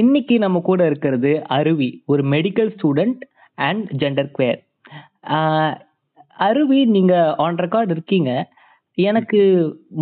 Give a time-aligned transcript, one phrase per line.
[0.00, 3.22] இன்னைக்கு நம்ம கூட இருக்கிறது அருவி ஒரு medical student
[3.68, 4.60] and gender queer
[6.46, 8.32] Aruvi நீங்க ஆன் ரெக்கார்ட் இருக்கீங்க.
[8.98, 9.40] எனக்கு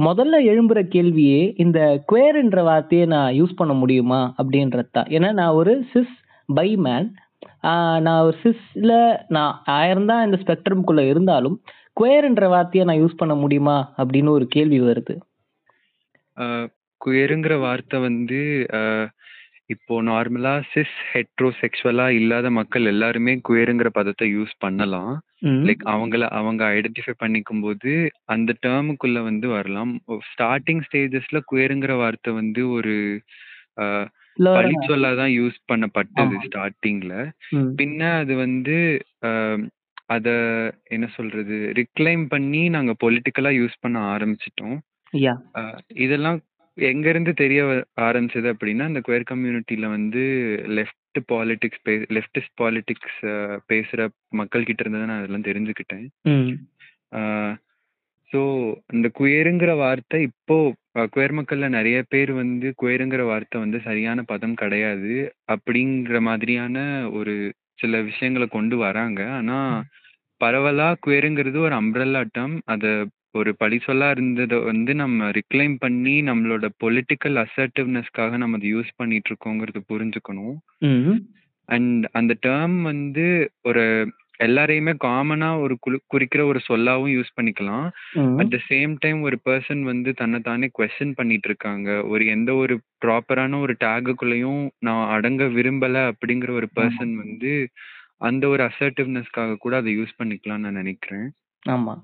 [0.07, 1.79] முதல்ல எழும்புற கேள்வியே இந்த
[2.11, 6.15] குவேர்ன்ற வார்த்தையை நான் யூஸ் பண்ண முடியுமா அப்படின்றது தான் ஏன்னா நான் ஒரு சிஸ்
[6.49, 7.09] பை மேன்
[8.07, 8.93] நான் ஒரு சிஸ்ல
[9.37, 11.57] நான் ஆயிரம்தான் இந்த ஸ்பெக்ட்ரம்குள்ள இருந்தாலும்
[12.01, 15.15] குவேர்ன்ற வார்த்தையை நான் யூஸ் பண்ண முடியுமா அப்படின்னு ஒரு கேள்வி வருது.
[17.01, 18.41] குயருங்கிற வார்த்தை வந்து
[19.71, 25.15] இப்போ நார்மலா சிஸ் ஹெட்ரோசெக்சுவலா இல்லாத மக்கள் எல்லாருமே குயருங்கிற பதத்தை யூஸ் பண்ணலாம்
[25.47, 25.63] ம்.
[25.67, 27.93] லைக் அவங்கள அவங்க ஐடென்டிஃபை பண்ணிக்கும் போது
[28.35, 29.93] அந்த டேர்முக்குள்ள வந்து வரலாம்
[30.29, 32.95] ஸ்டார்டிங் ஸ்டேஜஸ்ல குயருங்கிற வார்த்தை வந்து ஒரு
[33.79, 34.07] அஹ்,
[35.17, 36.45] தான் யூஸ் பண்ணப்பட்டது ஆமா.
[36.47, 37.15] ஸ்டார்டிங்ல
[37.55, 37.71] ம்.
[37.77, 38.77] பின்ன அது வந்து
[39.29, 39.63] அஹ்,
[40.09, 40.29] அத
[40.91, 44.77] என்ன சொல்றது ரிக்ளைம் பண்ணி நாங்க பொலிட்டிக்கலா யூஸ் பண்ண ஆரம்பிச்சிட்டோம்.
[45.55, 46.39] அஹ் இதெல்லாம்
[46.77, 47.61] எங்க இருந்து தெரிய
[48.07, 50.23] ஆரம்பிச்சது அப்படின்னா இந்த குயர் கம்யூனிட்டில வந்து
[50.79, 53.21] லெஃப்ட் பாலிடிக்ஸ் பே லெஃப்டிஸ்ட் பாலிடிக்ஸ்
[53.67, 54.09] பேசுற
[54.41, 56.07] மக்கள் கிட்ட இருந்து தான் நான் அதெல்லாம் தெரிஞ்சுக்கிட்டேன்.
[58.31, 58.41] ஸோ
[58.93, 60.57] இந்த குயருங்கிற வார்த்தை இப்போ
[61.15, 65.15] குயர் மக்கள்ல நிறைய பேர் வந்து குயருங்கிற வார்த்தை வந்து சரியான பதம் கிடையாது
[65.55, 66.77] அப்படிங்கிற மாதிரியான
[67.11, 67.35] ஒரு
[67.75, 69.21] சில விஷயங்களை கொண்டு வராங்க.
[69.39, 69.59] ஆனா
[70.41, 72.91] பரவலா குயருங்கிறது ஒரு அம்ப்ரல்லா டேர்ம் அதை
[73.37, 79.83] ஒரு படிச்சொல்லா இருந்ததை வந்து நம்ம ரிக்ளைம் பண்ணி நம்மளோட பொலிட்டிக்கல் அசர்ட்டிவ்னஸ்க்காக நம்ம அதை யூஸ் பண்ணிட்டு இருக்கோங்கிறது
[79.91, 80.57] புரிஞ்சுக்கணும்
[80.89, 81.19] ம்.
[81.69, 83.27] அண்ட் அந்த டேர்ம் வந்து
[83.65, 83.85] ஒரு
[84.41, 87.87] எல்லாரையுமே காமனா ஒரு குழு குறிக்கிற ஒரு சொல்லாவும் யூஸ் பண்ணிக்கலாம்
[88.19, 88.35] ம்.
[88.41, 92.75] அட் த சேம் டைம் ஒரு பர்சன் வந்து தன்னை தானே கொஸ்டின் பண்ணிட்டு இருக்காங்க ஒரு எந்த ஒரு
[93.05, 97.53] ப்ராப்பரான ஒரு டேகுக்குள்ளேயும் நான் அடங்க விரும்பல அப்படிங்கிற ஒரு பர்சன் வந்து
[98.23, 101.27] அந்த ஒரு அசர்ட்டிவ்னஸ்க்காக கூட அதை யூஸ் பண்ணிக்கலாம்னு நான் நினைக்கிறேன்
[101.67, 101.95] ஆமா.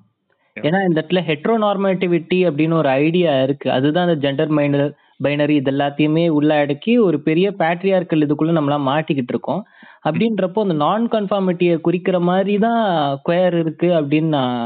[0.57, 4.89] ஏன்னா இந்த இடத்துல ஹெட்ரோநார்மேட்டிவிட்டி அப்படின்னு ஒரு ஐடியா இருக்கு அதுதான் அந்த ஜெண்டர் மைனர்
[5.21, 9.63] பைனரி இது எல்லாத்தையுமே உள்ள அடக்கி ஒரு பெரிய பேட்ரியார்க்கல் இதுக்குள்ள நம்மளாம் மாட்டிக்கிட்டு இருக்கோம்
[10.05, 12.83] அப்படின்றப்போ அந்த நான் கன்ஃபார்மிட்டியை குறிக்கிற மாதிரி தான்
[13.27, 14.57] குயர் இருக்கு அப்படின்னு நான்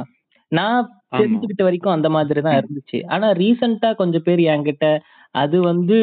[0.53, 0.87] நான்.
[1.15, 2.57] தெரிஞ்சுக்கிட்ட வரைக்கும் அந்த மாதிரி தான்.
[2.61, 4.87] இருந்துச்சு ஆனா ரீசெண்டா கொஞ்சம் பேர் என்கிட்ட
[5.35, 5.99] அது வந்து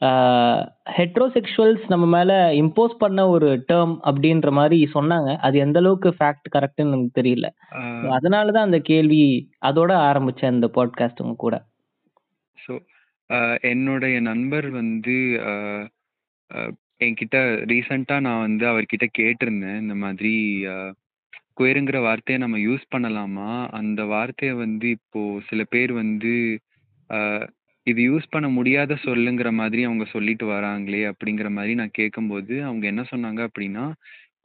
[0.00, 5.36] ஹெட்ரோசெக்சுவல்ஸ் நம்ம மேல இம்போஸ் பண்ண ஒரு டேர்ம் அப்படின்ற மாதிரி சொன்னாங்க.
[5.36, 7.48] அது எந்த அளவுக்கு ஃபேக்ட் கரெக்ட்னு எனக்கு தெரியல.
[7.70, 11.64] ஆஹ் So, அதனாலதான் அந்த கேள்வி அதோட ஆரம்பிச்சேன் இந்த பாட்காஸ்ட் உங்க கூட.
[12.66, 12.80] ஸோ
[13.60, 15.40] என்னுடைய நண்பர் வந்து
[17.04, 19.80] என்கிட்ட ரீசண்டாக நான் வந்து அவர்கிட்ட கேட்டிருந்தேன்.
[19.80, 20.64] இந்த மாதிரி
[21.60, 23.68] குயருங்கிற வார்த்தையை நம்ம யூஸ் பண்ணலாமா?
[23.70, 26.60] அந்த வார்த்தையை வந்து இப்போ சில பேர் வந்து
[27.86, 33.04] இது யூஸ் பண்ண முடியாத சொல்லுங்கிற மாதிரி அவங்க சொல்லிட்டு வராங்களே அப்படிங்கிற மாதிரி நான் கேட்கும்போது அவங்க என்ன
[33.10, 33.92] சொன்னாங்க அப்படின்னா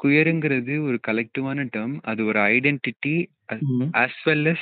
[0.03, 3.27] குயருங்கிறது ஒரு கலெக்டிவான டேர்ம் அது ஒரு ஐடென்டிட்டி
[3.59, 3.89] ம்.
[3.91, 4.61] as well as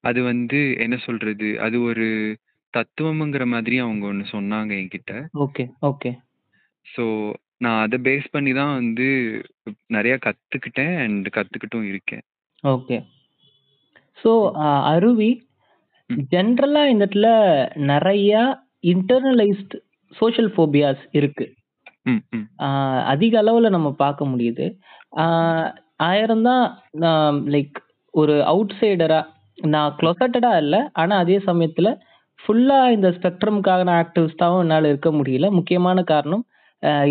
[0.00, 1.60] அது வந்து என்ன சொல்றது?
[1.60, 2.36] அது ஒரு
[2.74, 5.26] தத்துவம்ங்கிற மாதிரி அவங்க ஒன்று சொன்னாங்க என்கிட்ட.
[5.38, 6.18] Okay okay.
[6.96, 9.08] ஸோ நான் அதை பேஸ் பண்ணி தான் வந்து
[9.86, 12.22] நிறைய கற்றுக்கிட்டேன் அண்ட் கற்றுக்கிட்டும் இருக்கேன்.
[12.62, 13.04] ஓகே.
[14.24, 15.47] ஸோ அருவி.
[16.10, 17.28] ஜென்ரலா இந்த இடத்துல
[17.80, 18.32] நிறைய
[18.86, 19.74] இன்டர்னலைஸ்ட்
[20.12, 21.46] சோஷியல் ஃபோபியாஸ் இருக்கு.
[22.58, 24.66] ஆஹ் அதிக அளவுல நம்ம பார்க்க முடியுது.
[25.16, 25.68] ஆஹ்
[26.02, 26.64] ஆயிரம் தான்
[27.54, 27.78] லைக்
[28.14, 29.20] ஒரு அவுட் சைடரா
[29.62, 31.88] நான் க்ளொசட்டடா இல்லை ஆனா அதே சமயத்துல
[32.38, 35.50] ஃபுல்லா இந்த ஸ்பெக்ட்ரம்கான ஆக்டிவிஸ்டாவும் என்னால் இருக்க முடியல.
[35.50, 36.44] முக்கியமான காரணம்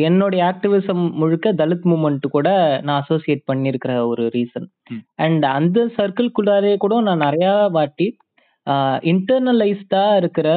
[0.01, 2.49] என்னுடைய ஆக்டிவிசம் முழுக்க தலித் மூமெண்ட் கூட
[2.83, 4.67] நான் அசோசியேட் பண்ணியிருக்கிற ஒரு ரீசன்.
[5.15, 8.07] அண்ட் அந்த சர்க்கிள்குள்ளாரே கூட நான் நிறையா வாட்டி
[9.11, 10.49] இன்டர்னலைஸ்டா இருக்கிற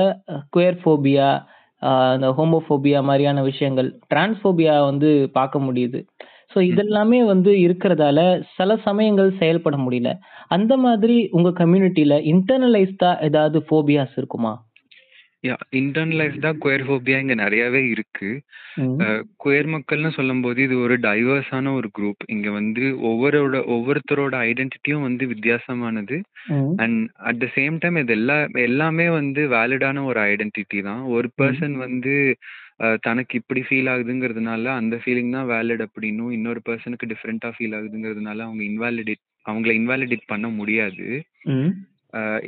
[0.57, 1.29] குயர் ஃபோபியா
[2.15, 6.01] இந்த ஹோமோஃபோபியா மாதிரியான விஷயங்கள் டிரான்ஸ்ஃபோபியா வந்து பார்க்க முடியுது.
[6.55, 8.19] ஸோ இதெல்லாமே வந்து இருக்கிறதால
[8.57, 10.11] சில சமயங்கள் செயல்பட முடியல.
[10.49, 14.53] அந்த மாதிரி உங்க கம்யூனிட்டியில இன்டர்னலைஸ்டா ஏதாவது ஃபோபியாஸ் இருக்குமா?
[15.45, 18.29] யா இன்டர்னலைஸ்டாக குயர் ஃபோபியா இங்கே நிறையாவே இருக்கு.
[18.81, 18.97] ம்.
[19.41, 26.17] குயர் மக்கள்னு சொல்லும்போது இது ஒரு டைவர்ஸான ஒரு குரூப் இங்கே வந்து ஒவ்வொருவரோட ஒவ்வொருத்தரோட ஐடென்டிட்டியும் வந்து வித்தியாசமானது.
[26.53, 26.73] ம்.
[26.83, 31.03] And at the same time இது எல்லா எல்லாமே வந்து வேலிடான ஒரு ஐடென்டிட்டி தான்.
[31.15, 32.15] ஒரு பர்சன் வந்து
[32.83, 38.45] அஹ், தனக்கு இப்படி ஃபீல் ஆகுதுங்கிறதுனால அந்த ஃபீலிங் தான் வேலிட் அப்படின்னும் இன்னொரு பர்சனுக்கு டிஃப்ரெண்ட்டாக ஃபீல் ஆகுதுங்கிறதுனால
[38.47, 41.07] அவங்க இன்வாலிடேட் அவங்கள இன்வாலிடேட் பண்ண முடியாது.
[41.53, 41.73] ம்.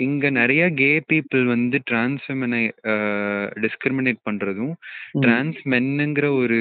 [0.04, 2.62] இங்க நிறைய கே பீப்புள் வந்து டிரான்ஸ்ஃபெமினை
[3.64, 4.74] டிஸ்கிரிமினேட் பண்றதும்.
[5.22, 6.60] டிரான்ஸ் மென்னுங்கிற ஒரு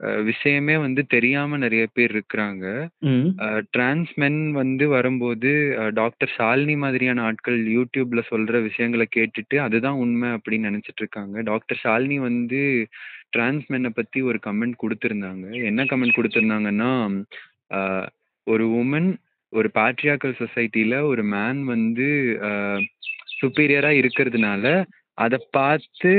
[0.00, 2.64] அஹ், விஷயமே வந்து தெரியாம நிறைய பேர் இருக்கிறாங்க
[3.06, 3.28] ம்.
[3.70, 5.50] டிரான்ஸ் மென் வந்து வரும்போது
[5.96, 12.18] டாக்டர் ஷாலினி மாதிரியான ஆட்கள் யூடியூப்ல சொல்ற விஷயங்களை கேட்டுட்டு அதுதான் உண்மை அப்படின்னு நினைச்சிட்டு இருக்காங்க டாக்டர் ஷாலினி
[12.24, 12.60] வந்து
[13.30, 16.90] டிரான்ஸ் மென்னை பத்தி ஒரு கமெண்ட் கொடுத்திருந்தாங்க என்ன கமெண்ட் கொடுத்திருந்தாங்கன்னா
[17.70, 18.06] அஹ்,
[18.46, 19.10] ஒரு உமன்
[19.56, 22.08] ஒரு பேட்ரியாக்கல் சொசைட்டில ஒரு மேன் வந்து
[23.40, 24.64] சுப்பீரியரா இருக்கிறதுனால
[25.18, 26.12] அத பார்த்து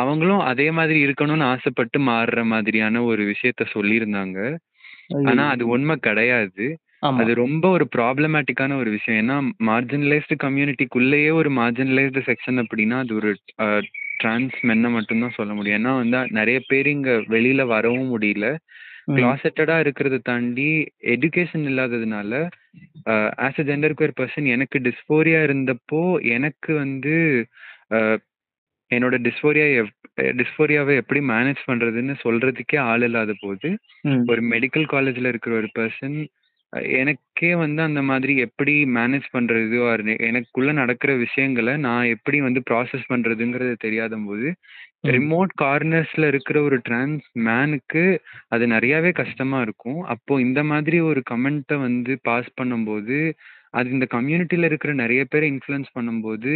[0.00, 4.38] அவங்களும் அதே மாதிரி இருக்கணும்னு ஆசைப்பட்டு மாறுற மாதிரியான ஒரு விஷயத்த சொல்லியிருந்தாங்க.
[5.26, 5.44] ஆனா!
[5.52, 6.66] அது உண்மை கிடையாது.
[7.16, 9.20] அது ரொம்ப ஒரு ப்ராப்ளமேட்டிக்கான ஒரு விஷயம்.
[9.22, 9.36] ஏன்னா
[9.68, 13.32] மார்ஜினலைஸ்டு கம்யூனிட்டிக்குள்ளேயே ஒரு மார்ஜினலைஸ்டு செக்ஷன் அப்படின்னா, அது ஒரு
[14.20, 15.78] டிரான்ஸ் மென்ன மட்டும் தான் சொல்ல முடியும்.
[15.80, 18.46] ஏன்னா வந்து நெறைய பேர் இங்க வெளியில வரவும் முடியல.
[19.08, 20.68] க்ளாசெட்டடா இருக்கிறத தாண்டி
[21.14, 22.32] எஜுகேஷன் இல்லாததுனால,
[23.46, 26.02] as a gender queer person எனக்கு டிஸ்ஃபோரியா இருந்தப்போ,
[26.36, 27.14] எனக்கு வந்து
[28.90, 29.92] என்னோட டிஸ்ஃபோரியா எப்
[30.38, 33.70] டிஸ்ஃபோரியாவ எப்படி மேனேஜ் பண்றதுன்னு சொல்றதுக்கே ஆள் இல்லாத போது.
[34.26, 36.18] ஒரு மெடிக்கல் காலேஜ்ல இருக்கிற ஒரு பெர்சன்
[36.98, 39.78] எனக்கே வந்து அந்த மாதிரி எப்படி மேனேஜ் பண்றது
[40.26, 44.58] எனக்குள்ள நடக்கிற விஷயங்கள நான் எப்படி வந்து ப்ராசஸ் பண்றதுங்கிறது தெரியாதம்போது, ம்.
[45.04, 48.04] ரிமோட் கார்னர்ஸ்ல இருக்கிற ஒரு டிரான்ஸ் மேனுக்கு
[48.50, 50.00] அது நெறையாவே கஷ்டமா இருக்கும்.
[50.14, 53.18] அப்போ இந்த மாதிரி ஒரு கமெண்ட்ட வந்து பாஸ் பண்ணும்போது,
[53.74, 56.54] அது இந்த கம்யூனிட்டில இருக்கிற நெறைய பேர இன்ஃப்ளூயன்ஸ் பண்ணும்போது,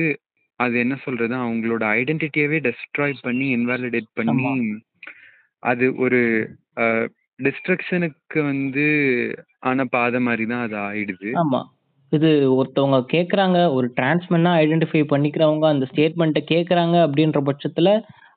[0.60, 4.52] அது என்ன சொல்றது, அவங்களோட ஐடென்டிட்டியவே டெஸ்ட்ராய் பண்ணி, இன்வாலிடேட் பண்ணி, ஆமா.
[5.62, 6.20] அது ஒரு
[6.82, 6.86] அ
[7.38, 8.86] டிஸ்ட்ரக்ஷனுக்கு வந்து
[9.68, 11.30] ஆன பாதை மாரி தான் அது ஆயிடுது.
[11.40, 11.60] ஆமா.
[12.12, 17.90] இது ஒருத்தவங்க கேட்கறாங்க, ஒரு டிரான்ஸ் மென்னா ஐடென்டிஃபை பண்ணிக்கிறவங்க அந்த ஸ்டேட்மெண்ட்ட கேட்கறாங்க அப்படின்ற பட்சத்துல,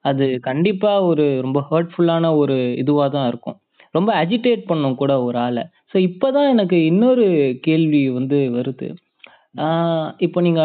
[0.06, 3.58] அது கண்டிப்பா ஒரு ரொம்ப ஹர்ட்ஃபுல்லான ஒரு இதுவா தான் இருக்கும்.
[3.96, 5.58] ரொம்ப அஜிடேட் பண்ணும் கூட ஒரு ஆள.
[5.92, 7.26] ஸோ இப்ப தான் எனக்கு இன்னொரு
[7.68, 8.88] கேள்வி வந்து வருது.
[9.60, 9.68] ஆ
[10.26, 10.62] இப்போ நீங்க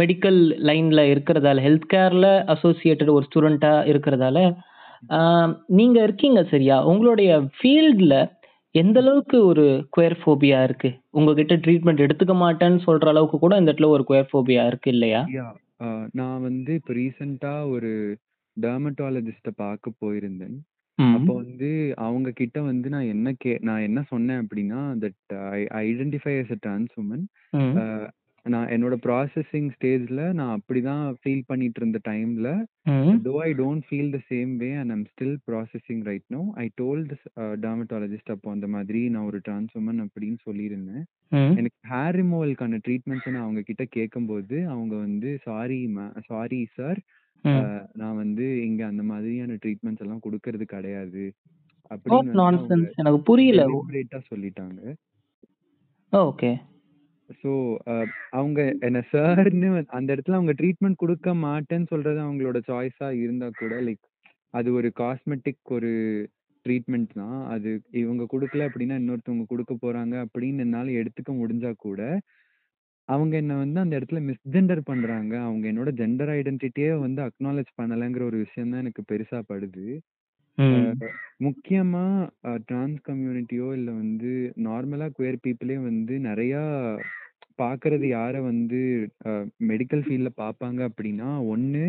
[0.00, 0.38] மெடிக்கல்
[0.68, 4.38] லைன்ல இருக்கிறதால, ஹெல்த் கேர்ல அசோசியேட்டட் ஒரு ஸ்டூடண்ட்டா இருக்கிறதால,
[5.10, 5.20] ஆ
[5.78, 6.78] நீங்க இருக்கீங்க சரியா?
[6.92, 8.18] உங்களுடைய ஃபீல்டில்
[8.74, 9.64] எந்த அளவுக்கு ஒரு
[9.94, 10.90] குயர் ஃபோபியா இருக்கு?
[11.18, 15.22] உங்ககிட்ட ட்ரீட்மெண்ட் எடுத்துக்க மாட்டேன்னு சொல்ற அளவுக்கு கூட இந்த இடத்துல ஒரு குயர் ஃபோபியா இருக்கு இல்லையா?
[15.80, 15.88] அ
[16.18, 17.90] நான் வந்து இப்ப ரீசென்ட்டா ஒரு
[18.60, 20.56] டெர்மடாலஜிஸ்ட்ட பார்க்க போயிருந்தேன்.
[21.12, 21.40] அப்போ ம்.
[21.42, 21.68] வந்து
[22.06, 25.18] அவங்க கிட்ட வந்து நான் என்ன கே நான் என்ன சொன்னேன் அப்படின்னா, that
[25.52, 27.24] I identify as a trans woman.
[27.52, 27.74] ம்.
[27.76, 27.84] அ
[28.46, 32.48] நான் என்னோட ப்ராசஸிங் ஸ்டேஜ்ல நான் அப்படிதான் ஃபீல் பண்ணிட்டு இருந்த டைம்ல,
[32.86, 33.18] ம்.
[33.24, 36.46] Though I don't feel the same way and I'm still processing right now.
[36.56, 41.04] I told this uh dermatologist அப்போ அந்த மாதிரி நான் ஒரு டிரான்ஸ் வுமன் அப்படின்னு சொல்லியிருந்தேன்.
[41.32, 41.60] ம்.
[41.60, 47.00] எனக்கு ஹேர் ரிமூவலுக்கான ட்ரீட்மெண்ட்ஸ நான் அவங்க கிட்ட கேட்கும்போது, அவங்க வந்து சாரி மே சாரி சார்
[47.44, 47.60] அ.
[47.94, 51.22] நான் வந்து இங்க அந்த மாதிரியான ட்ரீட்மெண்ட்ஸ் எல்லாம் குடுக்கறது கிடையாது.
[52.08, 53.60] வாட் அப்படின்னு வந்து அவங்க நான்சென்ஸ் எனக்கு புரியல.
[53.60, 54.80] டெலிபரேட்டா சொல்லிட்டாங்க.
[56.12, 56.50] ஓகே.
[57.40, 57.50] ஸோ
[57.86, 57.94] அ
[58.32, 64.04] அவங்க என்ன சார்ன்னு அந்த இடத்துல அவங்க ட்ரீட்மெண்ட் குடுக்க மாட்டேன்னு சொல்றது அவங்களோட சாய்ஸா இருந்தா கூட லைக்
[64.54, 65.90] அது ஒரு காஸ்மெட்டிக் ஒரு
[66.66, 67.38] ட்ரீட்மெண்ட் தான்.
[67.54, 67.70] அது
[68.00, 72.00] இவங்க குடுக்கல அப்படின்னா இன்னொருத்தவங்க குடுக்க போறாங்க அப்படின்னு என்னால எடுத்துக்க முடிஞ்சா கூட,
[73.08, 75.34] அவங்க என்ன வந்து அந்த இடத்துல மிஸ்ஜெண்டர் பண்றாங்க.
[75.46, 79.86] அவங்க என்னோட ஜெண்டர் ஐடென்டிட்டியே வந்து அக்னாலட்ஜ் பண்ணலங்கிற ஒரு விஷயம் தான் எனக்கு பெருசா படுது.
[80.70, 80.94] அ ம்.
[81.44, 82.04] முக்கியமா
[82.46, 84.32] அ டிரான்ஸ் கம்யூனிட்டியோ இல்ல வந்து
[84.66, 86.62] நார்மலா குயர் பீப்பிளே வந்து நெறையா
[87.58, 88.80] பார்க்கறது யார வந்து
[89.26, 89.32] அ
[89.70, 91.82] மெடிக்கல் ஃபீல்ட்ல பார்ப்பாங்க அப்படின்னா, ஒண்ணு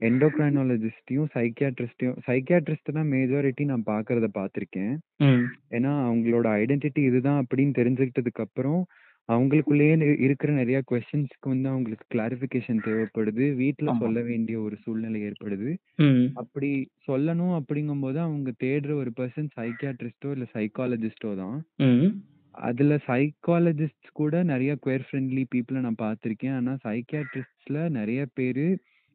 [0.00, 4.94] எண்டோக்ரைனாலஜிஸ்ட்டையும், சைக்கியாட்ரிஸ்ட்டையும் சைக்கியாட்ரிஸ்ட்ட தான் மெஜாரிட்டி நான் பார்க்கறத பார்த்துருக்கேன்.
[5.20, 5.56] ம்.
[5.72, 8.80] ஏன்னா அவங்களோட ஐடென்டிட்டி இதுதான் அப்படின்னு தெரிஞ்சுக்கிட்டதுக்கு அப்புறம்,
[9.28, 13.46] அவங்களுக்குள்ளேயே நெ இருக்கிற நெறைய கொஸ்டின்ஸ்க்கு வந்து அவங்களுக்கு கிளாரிஃபிகேஷன் தேவைப்படுது.
[13.56, 14.00] வீட்ல ஆமா.
[14.00, 15.70] சொல்ல வேண்டிய ஒரு சூழ்நிலை ஏற்படுது.
[15.98, 16.38] ம்.
[16.40, 16.70] அப்படி
[17.08, 21.58] சொல்லணும் அப்படிங்கும்போது அவங்க தேடுற ஒரு பெர்சன் சைக்கியாட்ரிஸ்ட்டோ இல்ல சைக்காலஜிஸ்ட்டோ தான்.
[21.78, 22.24] ம்.
[22.54, 26.56] அதுல சைக்காலஜிஸ்ட்ஸ் கூட நெறைய குயர் ஃப்ரெண்ட்லி பீப்பிள நான் பார்த்துருக்கேன்.
[26.58, 28.66] ஆனா சைக்கியாட்ரிஸ்ட்ஸ்ல நெறைய பேரு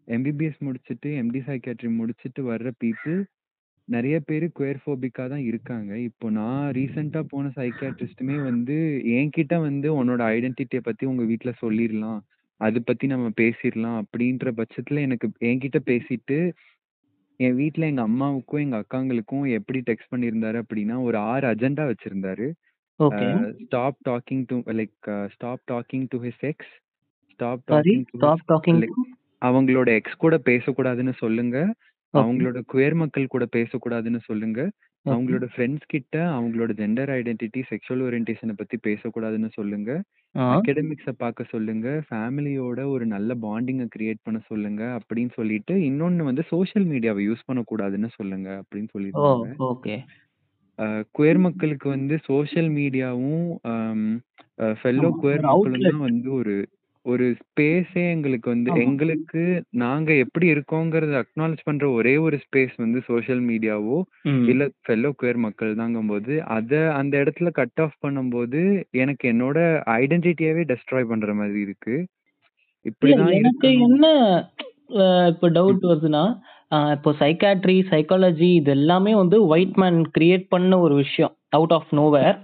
[0.07, 3.19] எம்பிபிஎஸ் முடிச்சுட்டு, எம்டி சைக்கியாட்ரி முடிச்சுட்டு வர்ற பீப்பிள்
[3.89, 5.91] நெறைய பேரு குயர் ஃபோபிக்கா தான் இருக்காங்க.
[6.09, 8.75] இப்போ நான் ரீசென்ட்டா போன சைக்கியாட்ரிஸ்ட்டுமே வந்து
[9.15, 12.19] என்கிட்ட வந்து உன்னோட ஐடென்டிட்டிய பத்தி உங்க வீட்ல சொல்லிரலாம்.
[12.61, 16.37] அத பத்தி நம்ம பேசிரலாம் அப்படின்ற பட்சத்துல எனக்கு என்கிட்ட பேசிட்டு,
[17.39, 22.47] என் வீட்ல எங்க அம்மாவுக்கும், எங்க அக்காங்களுக்கும் எப்படி டெக்ஸ்ட் பண்ணியிருந்தாரு அப்படின்னா, ஒரு 6 அஜெண்டா வச்சிருந்தாரு.
[22.99, 23.27] அ okay.
[23.63, 24.95] Stop talking to like
[25.35, 26.73] stop talking to his ex.
[27.33, 29.03] Stop sorry talking to stop his talking like to
[29.41, 31.57] அவங்களோட எக்ஸ் கூட பேசக்கூடாதுன்னு சொல்லுங்க.
[32.13, 32.19] ஓகே.
[32.19, 34.59] அவங்களோட குயர் மக்கள் கூட பேசக்கூடாதுன்னு சொல்லுங்க.
[35.05, 35.35] ஓகே.
[35.35, 39.91] அவங்களோட ஃப்ரெண்ட்ஸ் கிட்ட அவங்களோட ஜெண்டர் ஐடென்டிட்டி, செக்சுவல் ஓரியன்டேஷன பத்தி பேசக்கூடாதுன்னு சொல்லுங்க.
[40.35, 40.45] ஆ.
[40.53, 41.87] அகாடமிக்ஸ பார்க்க சொல்லுங்க.
[42.07, 44.83] ஃபேமிலியோட ஒரு நல்ல பாண்டிங்க கிரியேட் பண்ண சொல்லுங்க.
[44.99, 49.21] அப்படின்னு சொல்லிட்டு, இன்னொன்னு வந்து சோசியல் மீடியாவ யூஸ் பண்ணக்கூடாதுன்னு சொல்லுங்க அப்படின்னு ஓ!
[49.21, 49.47] சொல்லியிருந்தாங்க.
[49.65, 49.95] ஓகே.
[50.79, 54.07] அ குயர் மக்களுக்கு வந்து சோசியல் மீடியாவும், அம்
[54.59, 55.17] அ ஃபெல்லோ ஆமா.
[55.19, 55.99] குயர் ஒரு மக்களும் அவுட்லெட்.
[56.05, 56.55] வந்து ஒரு
[57.09, 58.83] ஒரு ஸ்பேஸே எங்களுக்கு வந்து ஆமா.
[58.83, 59.41] எங்களுக்கு
[59.81, 64.49] நாங்க எப்படி இருக்கோங்கிறத அக்னாலட்ஜ் பண்ற ஒரே ஒரு ஸ்பேஸ் வந்து சோசியல் மீடியாவோ, ம்.
[64.49, 66.25] இல்ல ஃபெல்லோ குயர் மக்கள் தாங்கும்போது,
[66.57, 68.61] அத அந்த இடத்துல கட் ஆஃப் பண்ணும்போது,
[68.99, 69.57] எனக்கு என்னோட
[69.99, 71.97] ஐடென்டிட்டியவே டெஸ்ட்ராய் பண்ற மாதிரி இருக்கு.
[73.03, 73.85] இல்ல இப்படிதான் எனக்கு இருக்கணும்.
[73.85, 74.05] என்ன
[74.97, 75.55] அ இப்ப ம்.
[75.55, 76.23] டவுட் வருதுன்னா,
[76.71, 81.33] அ இப்போ சைக்காட்ரி, சைக்காலஜி இது எல்லாமே வந்து ஒயிட் மேன் கிரியேட் பண்ண ஒரு விஷயம்.
[81.53, 82.37] Out of nowhere.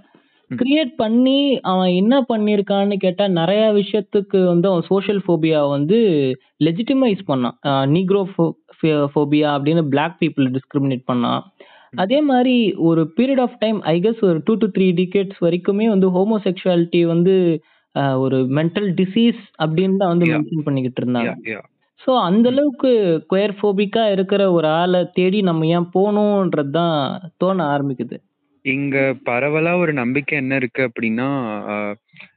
[0.50, 1.38] கிரியேட் பண்ணி
[1.70, 5.98] அவன் என்ன பண்ணியிருக்கான்னு கேட்டா, நெறைய விஷயத்துக்கு வந்து அவன் சோஷியல் ஃபோபியா வந்து
[6.66, 7.56] லெஜிட்டிமைஸ் பண்ணான்.
[7.94, 8.44] நீக்ரோ ஃபோ
[8.78, 11.42] ஃபே ஃபோபியா அப்படின்னு பிளாக் பீப்பிள் டிஸ்கிரிமினேட் பண்ணான்.
[12.04, 12.56] அதே மாரி
[12.88, 17.34] ஒரு period of time I guess ஒரு 2-3 டிகேட்ஸ் வரைக்குமே வந்து ஹோமோசெக்சுவாலிட்டி வந்து
[18.24, 20.26] ஒரு மென்டல் டிசீஸ் அப்படின்னு தான் வந்து.
[20.32, 21.32] மென்ஷன் பண்ணிக்கிட்டு இருந்தாங்க.
[22.00, 22.46] ஸோ அந்த.
[22.52, 22.90] அளவுக்கு
[23.32, 26.96] குயர் ஃபோபிக்கா இருக்கிற ஒரு ஆள தேடி நம்ம ஏன் போணும்ன்றது தான்
[27.42, 28.16] தோண ஆரம்பிக்குது.
[28.66, 28.96] இங்க
[29.26, 31.28] பரவலா ஒரு நம்பிக்கை என்ன இருக்கு அப்படின்னா,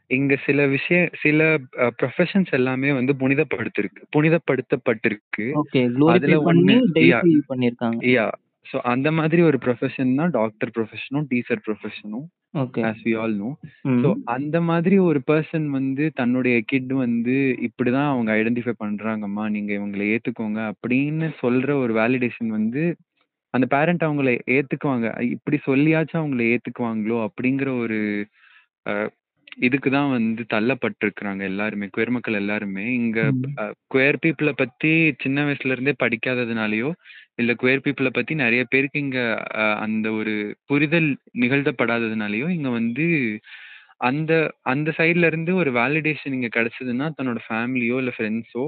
[0.09, 1.41] இங்க சில விஷய சில
[1.99, 5.45] ப்ரொஃபஷன்ஸ் எல்லாமே வந்து புனிதப்படுத்திருக்கு புனிதப்படுத்தப்பட்டிருக்கு.
[5.61, 5.81] ஓகே.
[6.13, 6.75] அதுல ஒண்ணு
[7.51, 7.99] பண்ணியிருக்காங்க.
[8.13, 8.27] யா.
[8.65, 12.81] ஸோ அந்த மாதிரி ஒரு ப்ரொஃபஷன் தான் டாக்டர் ப்ரொஃபஷனும், teacher ப்ரொஃபஷனும் okay.
[12.81, 13.49] As we all know.
[14.03, 14.09] So.
[14.35, 17.35] அந்த மாதிரி ஒரு பெர்சன் வந்து தன்னுடைய கிட் வந்து
[17.67, 22.83] இப்படிதான் அவங்க ஐடென்டிஃபை பண்றாங்கம்மா, நீங்க இவங்கள ஏத்துக்கோங்க அப்படின்னு சொல்ற ஒரு வேலிடேஷன் வந்து
[23.53, 25.07] அந்த பேரண்ட் அவங்கள ஏத்துக்குவாங்க.
[25.31, 27.99] இப்படி சொல்லியாச்சும் அவங்கள ஏத்துக்குவாங்களோ அப்படிங்கிற ஒரு
[29.61, 31.85] இதுக்கு தான் வந்து தள்ளப்பட்டிருக்கிறாங்க எல்லாருமே.
[31.95, 32.83] குயர் மக்கள் எல்லாருமே.
[32.99, 33.19] இங்க
[33.93, 34.91] குயர் பீப்பிள பத்தி
[35.23, 36.89] சின்ன வயசுல இருந்தே படிக்காததுனாலயோ,
[37.35, 39.19] இல்ல குயர் பீப்பிள பத்தி நெறைய பேருக்கு இங்க
[39.85, 41.09] அந்த ஒரு புரிதல்
[41.43, 43.07] நிகழ்த்தப்படாததுனாலயோ, இங்க வந்து
[44.01, 44.31] அந்த
[44.63, 48.63] அந்த சைட்ல இருந்து ஒரு வேலிடேஷன் இங்க கிடைச்சதுன்னா, தன்னோட ஃபேமிலியோ இல்ல ஃபிரெண்ட்ஸோ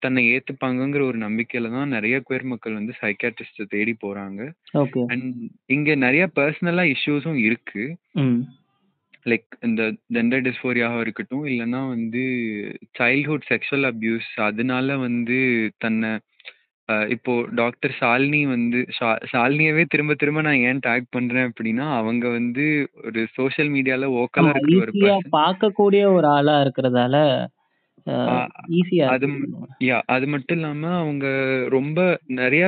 [0.00, 4.40] தன்னை ஏத்துப்பாங்கங்கிற ஒரு நம்பிக்கையில தான் நெறைய குயர் மக்கள் வந்து சைக்கியாட்ரிஸ்ட்ட தேடி போறாங்க.
[4.74, 5.02] ஓகே.
[5.12, 5.26] அண்ட்
[5.68, 7.84] இங்க நெறைய பெர்சனலா இஷ்யூஸும் இருக்கு.
[9.26, 9.82] லைக் இந்த
[10.14, 12.24] ஜெண்டர் டிஸ்ஃபோரியாவா இருக்கட்டும், இல்லன்னா வந்து
[12.98, 15.38] சைல்ட்ஹுட் செக்சுவல் அப்யூஸ் அதனால வந்து
[15.78, 16.12] தன்ன
[17.10, 22.64] இப்போ டாக்டர் ஷாலினி வந்து ஷா ஷாலினியவே திரும்ப திரும்ப நான் ஏன் டேக் பண்றேன் அப்படின்னா, அவங்க வந்து
[23.04, 24.52] ஒரு சோசியல் மீடியால வோக்கலா ஆமா.
[24.54, 25.32] இருக்கிற ஒரு ஈஸியா பெர்சன்.
[25.36, 27.16] பார்க்கக்கூடிய ஒரு ஆளா இருக்கிறதால,
[28.78, 29.48] ஈஸியா அது இருக்கு.
[29.56, 31.26] ம் யா அது மட்டும் இல்லாம அவங்க
[31.76, 31.98] ரொம்ப
[32.40, 32.64] நெறைய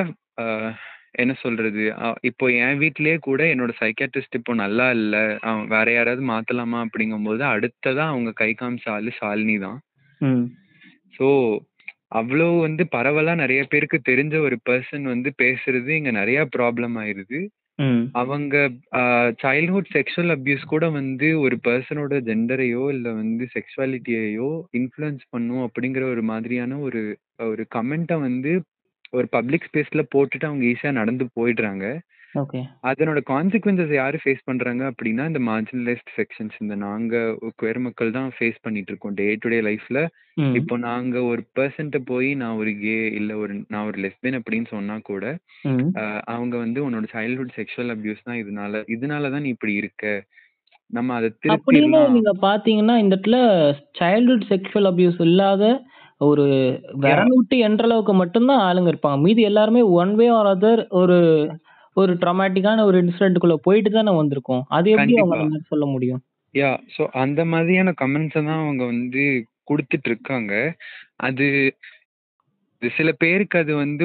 [1.20, 1.84] என்ன சொல்றது?
[2.28, 5.16] இப்போ என் வீட்லயே கூட என்னோட சைக்கியாட்ரிஸ்ட் இப்போ நல்லா இல்ல.
[5.72, 9.78] வேற யாராவது மாத்தலாமா அப்படிங்கும்போது, அடுத்ததா அவங்க கை காமிச்ச ஆளு ஷாலினி தான்.
[10.20, 10.44] ம்.
[11.14, 11.28] ஸோ
[12.12, 17.38] அவ்ளோ வந்து பரவலா நெறைய பேருக்கு தெரிஞ்ச ஒரு பெர்சன் வந்து பேசுறது இங்க நெறைய ப்ராப்ளம் ஆயிருது.
[17.78, 18.02] ம்.
[18.14, 18.54] அவங்க
[18.98, 19.02] அ
[19.42, 24.50] சைல்ட்ஹுட் செக்சுவல் அப்யூஸ் கூட வந்து ஒரு பெர்சனோட ஜெண்டரையோ, இல்ல வந்து செக்சுவாலிட்டியையோ
[24.80, 27.02] இன்ஃப்ளூயன்ஸ் பண்ணும் அப்படிங்கிற ஒரு மாதிரியான ஒரு
[27.48, 28.52] ஒரு கமெண்ட்ட வந்து
[29.12, 31.84] ஒரு பப்ளிக் ஸ்பேஸ்ல போட்டுட்டு அவங்க ஈஸியா நடந்து போயிடுறாங்க.
[32.34, 32.60] ஓகே.
[32.90, 37.14] அதனோட கான்சிக்வென்ஸஸ் யாரு ஃபேஸ் பண்றாங்க அப்படின்னா, இந்த மார்ஜினலைஸ்ட் செக்ஷன்ஸ் இந்த நாங்க
[37.60, 39.16] குயர் மக்கள் தான் ஃபேஸ் பண்ணிட்டு இருக்கோம்.
[39.20, 40.00] டே டு டே லைஃப்ல.
[40.60, 44.96] இப்போ நாங்க ஒரு பெர்சன்ட்ட போய் நான் ஒரு கே இல்ல ஒரு நான் ஒரு லெஸ்பியன் அப்படின்னு சொன்னா
[45.10, 45.24] கூட,
[46.34, 50.04] அவங்க வந்து உன்னோட சைல்ட்ஹுட் செக்சுவல் அப்யூஸ் தான் இதனால இதனால தான் நீ இப்படி இருக்க.
[50.90, 52.12] நம்ம அத திருத்திரலாம்.
[52.16, 53.38] நீங்க பார்த்தீங்கன்னா, இந்த இடத்துல
[54.00, 55.64] சைல்ட்ஹுட் செக்சுவல் அபியூஸ் இல்லாத
[56.28, 56.44] ஒரு.
[57.02, 59.18] விரல் விட்டு எண்ற அளவுக்கு மட்டும் தான் ஆளுங்க இருப்பாங்க.
[59.26, 61.18] மீதி எல்லாருமே ஒன் வே ஆர் அதர் ஒரு
[61.98, 64.64] ஒரு ட்ராமேட்டிக்கான ஒரு இன்சிடென்ட்க்குள்ள போயிட்டு தானே வந்திருக்கோம்.
[64.70, 65.38] அது எப்படி அவங்க
[65.70, 66.22] சொல்ல முடியும்?
[66.54, 66.70] யா.
[66.94, 69.24] ஸோ அந்த மாதிரியான கமெண்ட்ஸ தான் அவங்க வந்து
[69.70, 70.52] குடுத்துட்டு இருக்காங்க.
[71.22, 71.46] அது
[72.82, 74.04] சில பேருக்கு அது வந்து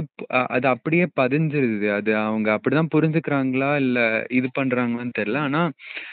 [0.51, 1.87] அது அப்படியே பதிஞ்சிருது.
[1.95, 3.69] அது அவங்க அப்படிதான் புரிஞ்சுக்கிறாங்களா?
[3.79, 3.99] இல்ல
[4.31, 5.41] இது பண்றாங்களான்னு தெரியல.
[5.43, 5.61] ஆனா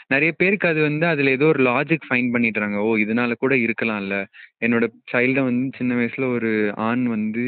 [0.09, 2.77] நெறைய பேருக்கு அது வந்து அதுல ஏதோ ஒரு லாஜிக் ஃபைண்ட் பண்ணிடுறாங்க.
[2.85, 2.91] ஓ!
[3.03, 4.17] இதனால கூட இருக்கலாம்ல.
[4.61, 6.51] என்னோட சைல்ட வந்து சின்ன வயசுல ஒரு
[6.87, 7.45] ஆண் வந்து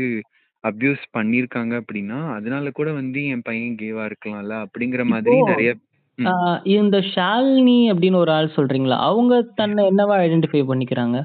[0.63, 4.53] அப்யூஸ் பண்ணியிருக்காங்க அப்படின்னா, அதனால கூட வந்து என் பையன் கேவா இருக்கலாம்ல.
[4.65, 5.71] அப்படிங்கிற இப்போ மாதிரி நெறைய
[6.19, 6.37] அ ம்.
[6.75, 8.97] இந்த ஷாலினி அப்படின்னு ஒரு ஆள் சொல்றீங்களா?
[9.07, 11.17] அவங்க தன்னை என்னவா ஐடென்டிஃபை பண்ணிக்கிறாங்க?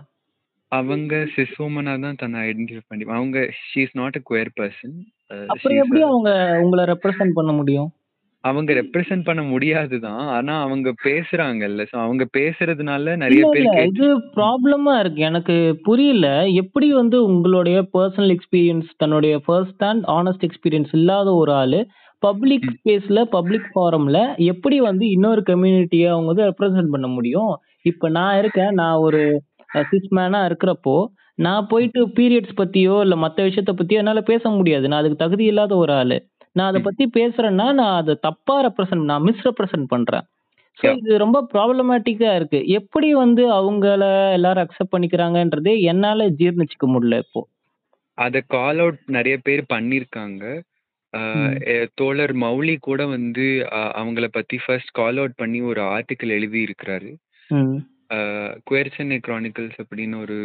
[0.72, 4.96] அவங்க சிஸ் வுமனா தான் தன்னை ஐடென்டிஃபை பண்ணி அவங்க she is not a queer person.
[5.30, 6.30] She அப்புறம் இஸ் எப்படி அ அவங்க
[6.64, 7.88] உங்கள ரெப்ரசன்ட் பண்ண முடியும்?
[8.44, 10.20] அவங்க ரெப்ரசன்ட் பண்ண முடியாது தான்.
[10.34, 11.82] ஆனா அவங்க பேசுறாங்கல்ல.
[11.90, 14.08] ஸோ அவங்க பேசுறதுனால நெறைய பேர் இது.
[14.36, 15.20] ப்ராப்ளமா இருக்கு.
[15.22, 16.26] எனக்கு புரியல.
[16.62, 21.80] எப்படி வந்து உங்களுடைய பெர்சனல் எக்ஸ்பீரியன்ஸ் தன்னுடைய ஃபர்ஸ்ட் ஹேண்ட் ஹானஸ்ட் எக்ஸ்பீரியன்ஸ் இல்லாத ஒரு ஆளு,
[22.22, 22.68] பப்ளிக்.
[22.76, 27.52] ஸ்பேஸ்ல, பப்ளிக் ஃபாரம்ல எப்படி வந்து இன்னொரு கம்யூனிட்டிய அவங்க வந்து ரெப்ரசன்ட் பண்ண முடியும்?
[27.82, 28.72] இப்ப நான் இருக்கேன்.
[28.74, 29.20] நான் ஒரு
[29.88, 30.96] சிஸ் மேனா இருக்கிறப்போ,
[31.38, 31.66] நான்.
[31.66, 34.88] போயிட்டு பீரியட்ஸ் பத்தியோ, இல்ல மத்த விஷயத்த பத்தியோ என்னால பேச முடியாது.
[34.88, 36.18] நான் அதுக்கு தகுதி இல்லாத ஒரு ஆளு.
[36.58, 36.80] நான் அத.
[36.86, 40.26] பத்தி பேசுறேன்னா, நான் அத தப்பா ரெப்ரசன்ட் நான் மிஸ்ரெப்ரசன்ட் பண்றேன்.
[40.78, 40.88] ஸோ.
[40.98, 42.60] இது ரொம்ப ப்ராப்ளமேட்டிக்கா இருக்கு.
[42.78, 44.02] எப்படி வந்து அவங்கள
[44.36, 47.42] எல்லாரும் அக்செப்ட் பண்ணிக்கிறாங்கன்றதே என்னால ஜீர்ணிச்சுக்க முடியல இப்போ.
[48.18, 50.42] அத கால் அவுட் நெறைய பேர் பண்ணியிருக்காங்க.
[51.72, 53.44] எ தோழர் மௌலி கூட வந்து
[54.00, 57.10] அவங்கள பத்தி ஃபர்ஸ்ட் கால் அவுட் பண்ணி ஒரு ஆர்டிக்கிள் எழுதியிருக்கிறாரு.
[57.50, 57.76] ம்.
[58.12, 58.18] அ
[58.68, 60.38] குயர் சென்னை கிரானிக்கல்ஸ் அப்படின்னு ஒரு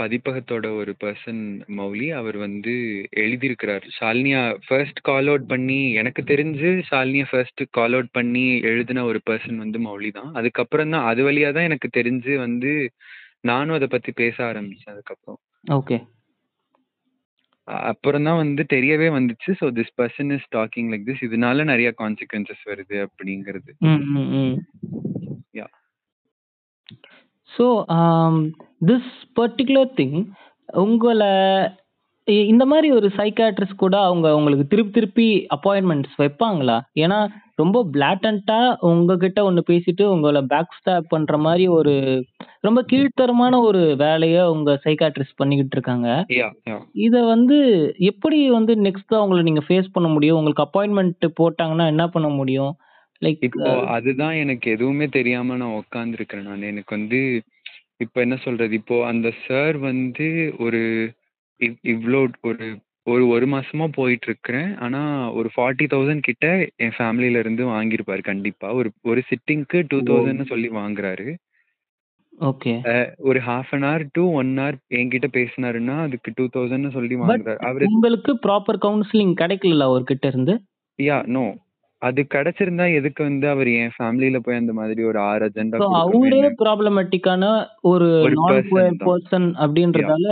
[0.00, 1.42] பதிப்பகத்தோட ஒரு பெர்சன்
[1.78, 2.06] மௌலி.
[2.12, 2.74] அவர் வந்து
[3.22, 3.86] எழுதியிருக்கிறாரு.
[3.98, 9.58] ஷாலினியா ஃபர்ஸ்ட் கால் அவுட் பண்ணி எனக்கு தெரிஞ்சு ஷாலினிய ஃபர்ஸ்ட் கால் அவுட் பண்ணி எழுதின ஒரு பெர்சன்
[9.58, 10.30] வந்து மௌலி தான்.
[10.34, 12.72] அதுக்கப்புறம் தான் அது வழியா தான் எனக்கு தெரிஞ்சு வந்து
[13.42, 15.40] நானும் அத பத்தி பேச ஆரம்பிச்சேன் அதுக்கப்புறம்.
[15.74, 15.98] ஓகே.
[17.88, 19.50] அப்புறம் தான் வந்து தெரியவே வந்துச்சு.
[19.60, 21.24] So this person is talking like this.
[21.28, 23.70] இதனால நெறைய கான்சிக்வென்சஸ் வருது அப்படிங்கிறது.
[23.90, 24.56] ம், ம், ம்.
[25.54, 25.74] Yeah!
[27.50, 27.66] So,
[28.86, 30.18] this particular thing
[30.82, 31.22] உங்கள
[32.46, 35.26] இந்த மாரி ஒரு சைக்கியாட்ரிஸ்ட் கூட அவங்க உங்களுக்கு திருப்பி திருப்பி
[35.56, 36.76] அப்பாயின்ட்மென்ட்ஸ் வைப்பாங்களா?
[36.96, 37.18] ஏன்னா,
[37.54, 41.94] ரொம்ப பிளாட்டன்ட்டா உங்ககிட்ட ஒண்ணு பேசிட்டு, உங்கள பேக் ஸ்டாப் பண்ற மாரி ஒரு
[42.60, 46.08] ரொம்ப கீழ்த்தரமான ஒரு வேலைய உங்க சைக்கியாட்ரிஸ்ட் பண்ணிக்கிட்டு இருக்காங்க.
[46.98, 47.58] இத வந்து
[48.10, 50.38] எப்படி வந்து நெக்ஸ்ட் அவங்கள நீங்க ஃபேஸ் பண்ண முடியும்?
[50.38, 52.72] உங்களுக்கு அப்பாயின்ட்மென்ட் போட்டாங்கன்னா என்ன பண்ண முடியும்?
[53.22, 53.62] லைக் இப்போ
[53.94, 56.70] அதுதான் எனக்கு எதுவுமே தெரியாம நான் உட்கார்ந்துருக்கிறேன் நானு.
[56.72, 57.20] எனக்கு வந்து
[58.00, 58.74] இப்ப என்ன சொல்றது?
[58.80, 60.28] இப்போ அந்த சார் வந்து
[60.66, 60.80] ஒரு
[61.60, 62.66] இவ் இவ்ளோ ஒரு
[63.06, 64.70] ஒரு 1 மாசமா போயிட்டுருக்கிறேன்.
[64.84, 65.00] ஆனா
[65.38, 65.86] ஒரு 40,000
[66.22, 66.46] கிட்ட
[66.84, 68.68] என் ஃபேமிலில இருந்து வாங்கியிருப்பாரு கண்டிப்பா.
[68.80, 70.16] ஒரு ஒரு சிட்டிங்க்கு ஓ!
[70.16, 71.28] 2000ன்னு சொல்லி வாங்குறாரு.
[72.42, 72.74] ஓகே.
[73.24, 77.60] ஒரு 1/2 அன் ஹவர் டூ 1 ஹவர் என்கிட்ட பேசினாருன்னா, அதுக்கு 2000ன்னு சொல்லி பட் வாங்குறாரு.
[77.66, 80.54] அவரு உங்களுக்கு ப்ராப்பர் கவுன்சிலிங் கிடைக்கலல்ல அவர்கிட்ட இருந்து?
[80.98, 81.26] யாஹ்!
[81.28, 81.44] நோ.
[82.02, 86.42] அது கிடைச்சிருந்தா எதுக்கு வந்து அவரு என் ஃபேமிலில போய் அந்த மாதிரி ஒரு 6 அஜெண்டா அவரே?
[86.60, 87.44] ப்ராப்ளமேட்டிக்கான
[87.90, 88.08] ஒரு
[89.00, 89.48] பெர்சன்!
[89.62, 90.26] அப்படின்றதால,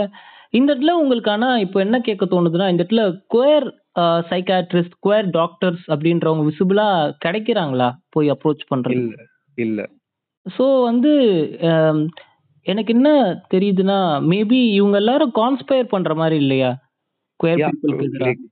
[0.53, 5.85] இந்த இடத்துல உங்களுக்கு ஆனா இப்ப என்ன கேட்க தோணுதுன்னா, இந்த இடத்துல queer uh psychiatrist, queer doctors
[5.93, 6.87] அப்படின்றவங்க விசிபிளா
[7.25, 7.87] கிடைக்கிறாங்களா?
[8.09, 9.05] போய் அப்ரோச் பண்றதுக்கு?
[9.05, 9.25] இல்ல,
[9.57, 9.89] இல்ல.
[10.45, 11.11] ஸோ வந்து
[11.69, 12.03] அம்
[12.65, 13.09] எனக்கு என்ன
[13.53, 13.99] தெரியுதுன்னா,
[14.31, 16.71] மேபி இவங்க எல்லாரும் கான்ஸ்பயர் பண்ற மாரி இல்லையா?
[17.39, 17.63] குயர்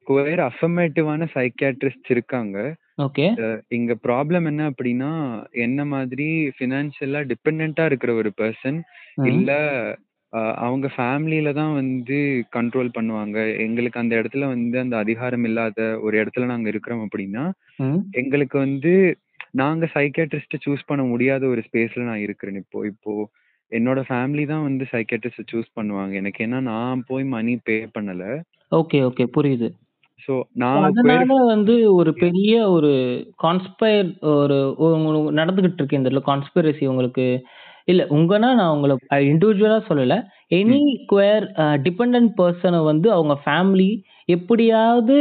[0.07, 2.57] குயர் அஃபர்மேட்டிவான சைக்கியாட்ரிஸ்ட்ஸ் இருக்காங்க.
[2.98, 3.25] ஓகே.
[3.70, 5.10] இங்க ப்ராப்ளம் என்ன அப்படின்னா,
[5.60, 8.80] என்ன மாதிரி ஃபினான்ஷியலா டிபெண்டன்ட்டா இருக்கிற ஒரு பெர்சன்,
[9.16, 9.25] ம்.
[9.25, 9.51] இல்ல
[10.60, 12.18] அவங்க ஃபேமிலில தான் வந்து
[12.56, 13.58] கண்ட்ரோல் பண்ணுவாங்க.
[13.58, 17.44] எங்களுக்கு அந்த இடத்துல வந்து அந்த அதிகாரம் இல்லாத ஒரு இடத்துல நாங்க இருக்கிறோம் அப்படின்னா,
[17.77, 18.00] ம்.
[18.12, 18.94] எங்களுக்கு வந்து
[19.51, 22.86] நாங்க சைக்கியாட்ரிஸ்ட்ட சூஸ் பண்ண முடியாத ஒரு ஸ்பேஸ்ல நான் இருக்கிறேன் இப்போ.
[22.86, 23.13] இப்போ
[23.72, 26.13] என்னோட ஃபேமிலி தான் வந்து சைக்கியாட்ரிஸ்ட்ட சூஸ் பண்ணுவாங்க.
[26.13, 28.25] எனக்கு ஏன்னா நான் போய் மனி பே பண்ணல.
[28.72, 29.24] Okay, okay.
[29.36, 29.68] புரியுது.
[30.25, 31.15] ஸோ நான் அதனால
[31.51, 32.12] வந்து ஒரு!
[32.24, 32.91] பெரிய ஒரு
[33.43, 34.57] கான்ஸ்பயர் ஒரு
[35.39, 37.25] நடந்துகிட்டு இருக்கு இந்த கான்ஸ்பிரசி உங்களுக்கு
[37.88, 38.93] இல்ல உங்கன்னா நான் உங்கள
[39.27, 40.15] இண்டிவிஜுவலா சொல்லல.
[40.53, 40.79] எனி.
[41.12, 41.45] குயர்
[41.86, 43.89] டிபெண்டன்ட் பெர்சன வந்து அவங்க ஃபேமிலி
[44.29, 45.15] எப்படியாவது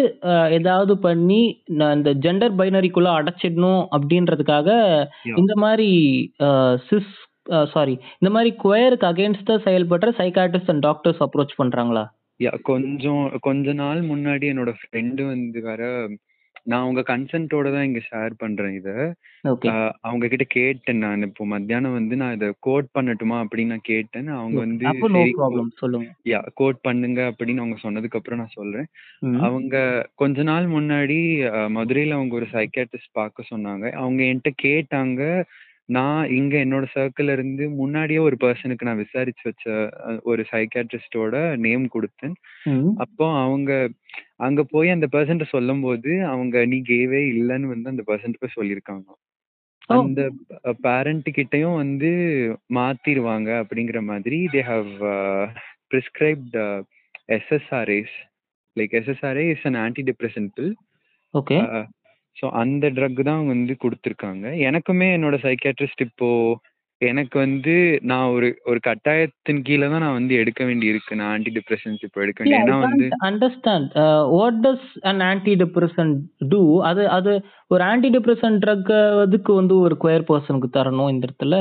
[0.56, 1.42] ஏதாவது பண்ணி
[1.78, 4.68] நான் இந்த ஜெண்டர் பைனரிக்குள்ள அடைச்சிடணும் அப்படின்றதுக்காக!
[5.36, 5.54] இந்த
[6.47, 6.50] அ
[6.88, 7.12] சிஸ்
[7.73, 12.04] சாரி இந்த மாரி குயருக்கு அகைன்ஸ்ட்டா செயல்படுற சைக்கியாட்ரிஸ்ட் அண்ட் டாக்டர்ஸ் அப்ரோச் பண்றாங்களா?
[12.40, 12.58] யாஹ்!
[12.68, 15.82] கொஞ்சம் கொஞ்ச நாள் முன்னாடி என்னோட ஃப்ரெண்ட் வந்து வேற
[16.66, 18.90] நான் உங்க கன்சென்ட்டோட தான் இங்க ஷேர் பண்றேன் இத.
[19.44, 19.70] ஓகே.
[20.04, 21.28] அவங்க கிட்ட கேட்டேன் நானு.
[21.30, 24.30] இப்போ மத்தியானம் வந்து நான் இத கோட் பண்ணட்டுமா அப்படின்னு நான் கேட்டேன்.
[24.36, 24.64] அவங்க ஓகே.
[24.64, 26.10] வந்து அப்போ நோ சரி கோ ப்ராப்ளம் சொல்லுங்க.
[26.30, 26.49] யாஹ்!
[26.60, 28.88] கோட் பண்ணுங்க அப்படின்னு அவங்க சொன்னதுக்கு அப்புறம் நான் சொல்றேன்.
[29.22, 29.46] ம்.
[29.46, 29.76] அவங்க
[30.16, 31.18] கொஞ்ச நாள் முன்னாடி
[31.50, 33.86] அ மதுரையில அவங்க ஒரு சைக்கியாட்ரிஸ்ட் பார்க்க சொன்னாங்க.
[34.00, 35.22] அவங்க என்ட்ட கேட்டாங்க.
[35.88, 39.64] நான் இங்க என்னோட சர்க்கிள்ல இருந்து முன்னாடியே ஒரு பெர்சனுக்கு நான் விசாரிச்சு வச்ச
[40.26, 42.34] ஒரு சைக்கியாட்ரிஸ்ட்டோட நேம் குடுத்தேன்.
[42.68, 42.90] ம்.
[43.04, 43.70] அப்போ அவங்க
[44.40, 49.20] அங்க போய் அந்த பெர்சன்ட்ட சொல்லும்போது, அவங்க நீ கேவே இல்லன்னு வந்து அந்த பெர்சன்ட்ட போய் சொல்லியிருக்காங்களாம்.
[49.90, 49.96] ஓ!
[49.99, 50.22] அந்த
[50.84, 52.10] பேரண்ட் கிட்டயும் வந்து
[52.76, 54.92] மாத்திருவாங்க அப்படிங்கிற மாதிரி they have
[55.92, 56.56] prescribed
[57.36, 58.16] SSRIs.
[58.76, 60.62] Like SSRI is an anti depressant.
[61.34, 61.58] Okay.
[62.36, 64.46] So அந்த ட்ரக் தான் வந்து குடுத்துருக்காங்க.
[64.68, 66.28] எனக்குமே என்னோட சைக்கியாட்ரிஸ்ட் இப்போ
[67.00, 67.72] எனக்கு வந்து
[68.10, 71.18] நான் ஒரு ஒரு கட்டாயத்தின் கீழ தான் நான் வந்து எடுக்க வேண்டி இருக்கு.
[71.18, 73.90] நான் ஆன்டி டிப்ரசன்ட்ஸ் இப்போ எடுக்க வேண்டிய ஏன்னா வந்து understand.
[74.34, 76.16] What does an anti depressant
[76.52, 76.60] do?
[76.90, 77.32] அது அது
[77.70, 78.92] ஒரு ஆன்டி டிப்ரசன்ட் ட்ரக்க
[79.26, 81.58] எதுக்கு வந்து ஒரு குயர் பெர்சனுக்கு தரணும் இந்த இடத்துல?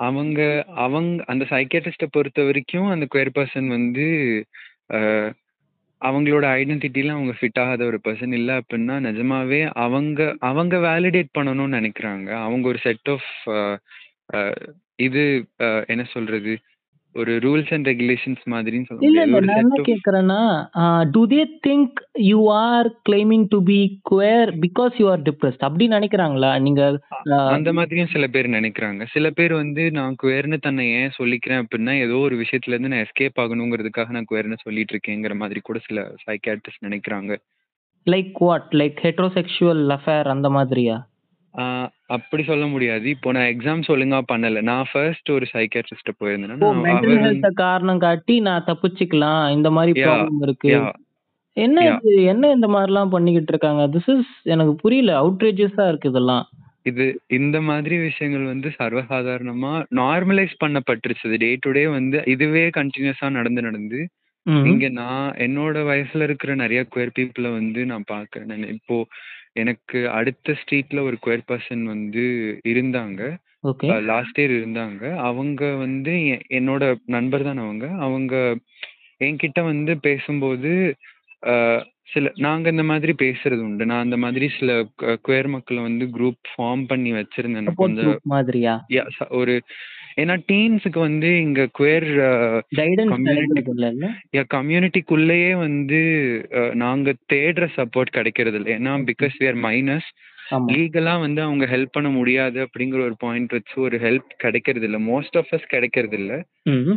[0.00, 0.40] அவங்க
[0.82, 4.06] அவங் அந்த சைக்கியாட்ரிஸ்ட்ட பொறுத்தவரைக்கும் அந்த குயர் பெர்சன் வந்து
[4.92, 5.00] அ
[6.02, 12.28] அவங்களோட ஐடென்டிட்டியில் அவங்க ஃபிட் ஆகாத ஒரு பர்சன் இல்லை அப்புடின்னா நிஜமாவே அவங்க அவங்க வேலிடேட் பண்ணணும்னு நினைக்கிறாங்க.
[12.38, 13.28] அவங்க ஒரு செட் ஆஃப்
[14.98, 15.22] இது
[15.86, 16.52] என்ன சொல்கிறது
[17.14, 19.20] ஒரு ரூல்ஸ் அண்ட் ரெகுலேஷன்ஸ் மாதிரின்னு சொல்ல இல்ல.
[19.24, 19.38] இல்ல.
[19.42, 19.62] நான்
[20.18, 20.34] என்ன
[20.78, 23.78] அ do they think you are claiming to be
[24.10, 26.50] queer because you are depressed அப்படி நெனைக்கிறாங்களா?
[26.60, 26.82] நீங்க
[27.50, 29.04] அந்த மாதிரியும் சில பேர் நெனைக்கிறாங்க.
[29.12, 34.10] சில பேர் வந்து நான் குயர்ன்னு தன்னை ஏன் சொல்லிக்கிறேன் அப்டின்னா, ஏதோ ஒரு விஷயத்துலேருந்து நான் எஸ்கேப் ஆகணுங்கிறதுக்காக
[34.10, 37.32] நான் குயர்ன்னு சொல்லிட்டு இருக்கேங்கிற மாதிரி கூட சில சைக்கியாட்ரிஸ்ட் நெனைக்கிறாங்க.
[38.06, 38.68] Like what?
[38.74, 40.98] Like heterosexual affair அந்த மாதிரியா?
[42.10, 43.06] அப்படி சொல்ல முடியாது.
[43.14, 44.60] இப்போ நான் எக்ஸாம்ஸ் ஒழுங்கா பண்ணல.
[44.68, 46.68] நான் ஃபர்ஸ்ட் ஒரு சைக்கியாட்ரிஸ்ட்ட போயிருந்தேன்னா, ஓ!
[46.68, 49.42] நான் மென்டல் அவர் ஹெல்த்த காரணம் காட்டி நான் தப்பிச்சுக்கலாம்.
[49.56, 50.06] இந்த மாரி யாஹ்!
[50.06, 50.72] ப்ராப்ளம் இருக்கு.
[51.56, 51.78] என்ன!
[51.88, 52.12] இது?
[52.32, 53.84] என்ன இந்த மாரிலாம் பண்ணிக்கிட்டு இருக்காங்க?
[53.94, 55.12] திஸ் இஸ் எனக்கு புரியல.
[55.22, 56.46] அவுட்ரேஜியஸா இருக்கு இதெல்லாம்.
[56.86, 57.04] இது
[57.36, 61.06] இந்த மாதிரி விஷயங்கள் வந்து சர்வசாதாரணமா நார்மலைஸ் பண்ணப்பட்டுருச்சு.
[61.42, 63.98] டே டு டே வந்து இதுவே கன்டினியூஸா நடந்து நடந்து,
[64.46, 64.64] ம்.
[64.66, 68.68] இங்க நான் என்னோட வயசுல இருக்கிற நெறைய குயர் பீப்பிள வந்து நான் பார்க்குறேன் நானு.
[68.78, 68.98] இப்போ
[69.58, 72.24] எனக்கு அடுத்த ஸ்ட்ரீட்ல ஒரு குயர் பெர்சன் வந்து
[72.68, 73.20] இருந்தாங்க.
[73.64, 73.86] ஓகே.
[73.90, 75.00] அ லாஸ்ட் இயர் இருந்தாங்க.
[75.28, 76.82] அவங்க வந்து எ என்னோட
[77.14, 77.86] நண்பர் தான் அவங்க.
[77.98, 78.34] அவங்க
[79.20, 80.72] என்கிட்ட வந்து பேசும்போது,
[81.42, 84.70] அஹ், சில நாங்க இந்த மாதிரி பேசுறது உண்டு நான் அந்த மாதிரி சில
[85.24, 88.74] குயர் மக்களை வந்து குரூப் ஃபார்ம் பண்ணி வச்சிருந்தேன் சப்போர்ட் கொஞ்சம் குரூப் மாதிரியா
[89.16, 89.54] ச- ஒரு
[90.18, 92.06] ஏன்னா டீன்ஸுக்கு வந்து இங்க குயர்
[93.12, 93.62] கம்யூனிட்டி
[94.54, 96.00] கம்யூனிட்டிக்குள்ளேயே வந்து
[96.58, 100.08] அஹ், நாங்க தேடுற சப்போர்ட் கிடைக்கிறது இல்லை ஏன்னா பிகாஸ் we are மைனஸ்
[100.70, 105.36] லீகலா வந்து அவங்க ஹெல்ப் பண்ண முடியாது அப்படிங்கிற ஒரு பாயிண்ட் வச்சு ஒரு ஹெல்ப் கிடைக்கிறது இல்ல மோஸ்ட்
[105.36, 106.32] ஆஃப் அஸ் கிடைக்கிறது இல்ல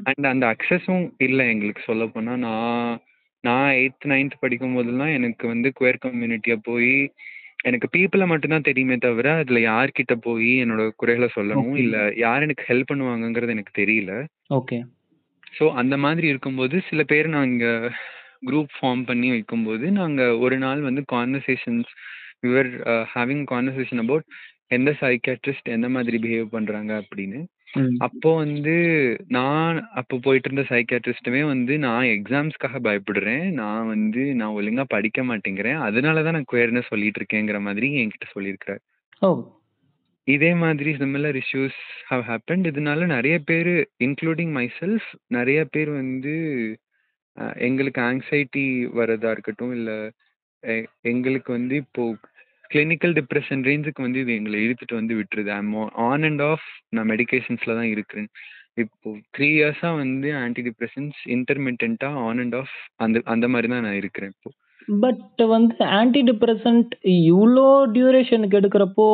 [0.10, 2.34] அண்ட் அந்த அக்சஸும் இல்லை எங்களுக்கு சொல்ல போனா.
[2.46, 2.94] நான்
[3.44, 6.92] நான் எயித் நைன்த் படிக்கும் போதெல்லாம் எனக்கு வந்து குயர் கம்யூனிட்டியா போய்
[7.66, 11.82] எனக்கு பீப்புளை மட்டும்தான் தெரியுமே தவிர அதுல யார்கிட்ட போய் என்னோட குறைகளை சொல்லணும் Okay.
[11.84, 14.14] இல்ல யார் எனக்கு ஹெல்ப் பண்ணுவாங்கங்கிறது எனக்கு தெரியல.
[14.50, 14.78] ஓகே
[15.54, 17.66] ஸோ அந்த மாதிரி இருக்கும்போது சில பேர் நாங்க
[18.46, 21.92] குரூப் ஃபார்ம் பண்ணி வைக்கும்போது நாங்க ஒரு நாள் வந்து conversations
[22.42, 22.70] we were
[23.14, 24.26] having conversation about
[24.70, 27.40] எந்த சைக்காட்ரிஸ்ட் எந்த மாதிரி பிஹேவ் பண்றாங்க அப்படின்னு.
[27.98, 28.74] அப்போ வந்து
[29.28, 33.46] நான் அப்போ போயிட்டு இருந்த சைக்காட்ரிஸ்ட்டுமே வந்து நான் எக்ஸாம்ஸ்க்காக பயப்படுறேன்.
[33.52, 35.80] நான் வந்து நான் ஒழுங்கா படிக்க மாட்டேங்கிறேன்.
[35.80, 38.82] அதனால தான் நான் குயர்னு சொல்லிட்டு இருக்கேங்கிற மாதிரி என்கிட்ட சொல்லியிருக்கிறார்.
[39.22, 39.30] ஓ.
[40.28, 46.36] இதே மாதிரி சிமிலர் இஷ்யூஸ் ஹவ் ஹேப்பன்ட் இதனால நிறைய பேர் இன்க்ளூடிங் மை செல்ஃப் நிறைய பேர் வந்து
[47.62, 49.98] எங்களுக்கு ஆங்ஸைட்டி வரதா இருக்கட்டும் இல்லை
[51.06, 52.04] எங்களுக்கு வந்து இப்போ
[52.72, 55.52] கிளினிக்கல் டிப்ரெஷன் ரேஞ்சுக்கு வந்து இது எங்களை இழுத்துட்டு வந்து விட்டுருது.
[55.60, 55.74] ஐம்
[56.10, 58.30] ஆன் அண்ட் ஆஃப் நான் மெடிகேஷன்ஸில் தான் இருக்கிறேன்.
[58.84, 64.00] இப்போ த்ரீ இயர்ஸாக வந்து ஆன்டி டிப்ரெஷன்ஸ் இன்டர்மீடியண்ட்டாக ஆன் அண்ட் ஆஃப் அந்த அந்த மாதிரி தான் நான்
[64.02, 64.52] இருக்கிறேன் இப்போ.
[64.88, 66.94] பட் வந்து ஆன்டி டிப்ரெசன்ட்
[67.32, 69.08] இவ்வளோ டியூரேஷனுக்கு எடுக்கிறப்போ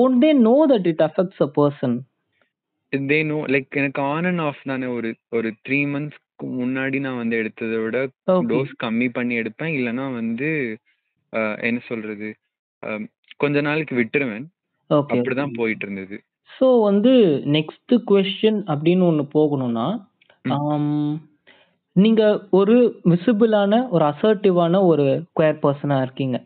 [0.00, 1.96] own they know that it affects a person
[2.92, 7.36] they know like எனக்கு ஆன் அண்ட் ஆஃப் நான் ஒரு ஒரு த்ரீ மந்த்ஸ்க்கு முன்னாடி நான் வந்து
[7.42, 7.98] எடுத்ததை விட
[8.50, 9.74] டோஸ் கம்மி பண்ணி எடுப்பேன்.
[9.78, 10.48] இல்லைன்னா வந்து
[11.68, 12.28] என்ன சொல்றது?
[13.40, 14.46] கொஞ்ச நாளைக்கு விட்டுருவேன்.
[14.90, 16.16] ஓகே அப்படிதான் போயிட்டு இருந்தது
[16.50, 17.12] ஸோ வந்து
[17.54, 19.86] நெக்ஸ்ட் கொஸ்டின் அப்படின்னு ஒன்று போகணும்னா
[20.44, 20.52] ம்.
[20.56, 21.12] ஆம்,
[21.96, 22.76] நீங்க ஒரு
[23.10, 26.36] விசிபிளான ஒரு அசர்ட்டிவான ஒரு குயர் பர்சனாக இருக்கீங்க.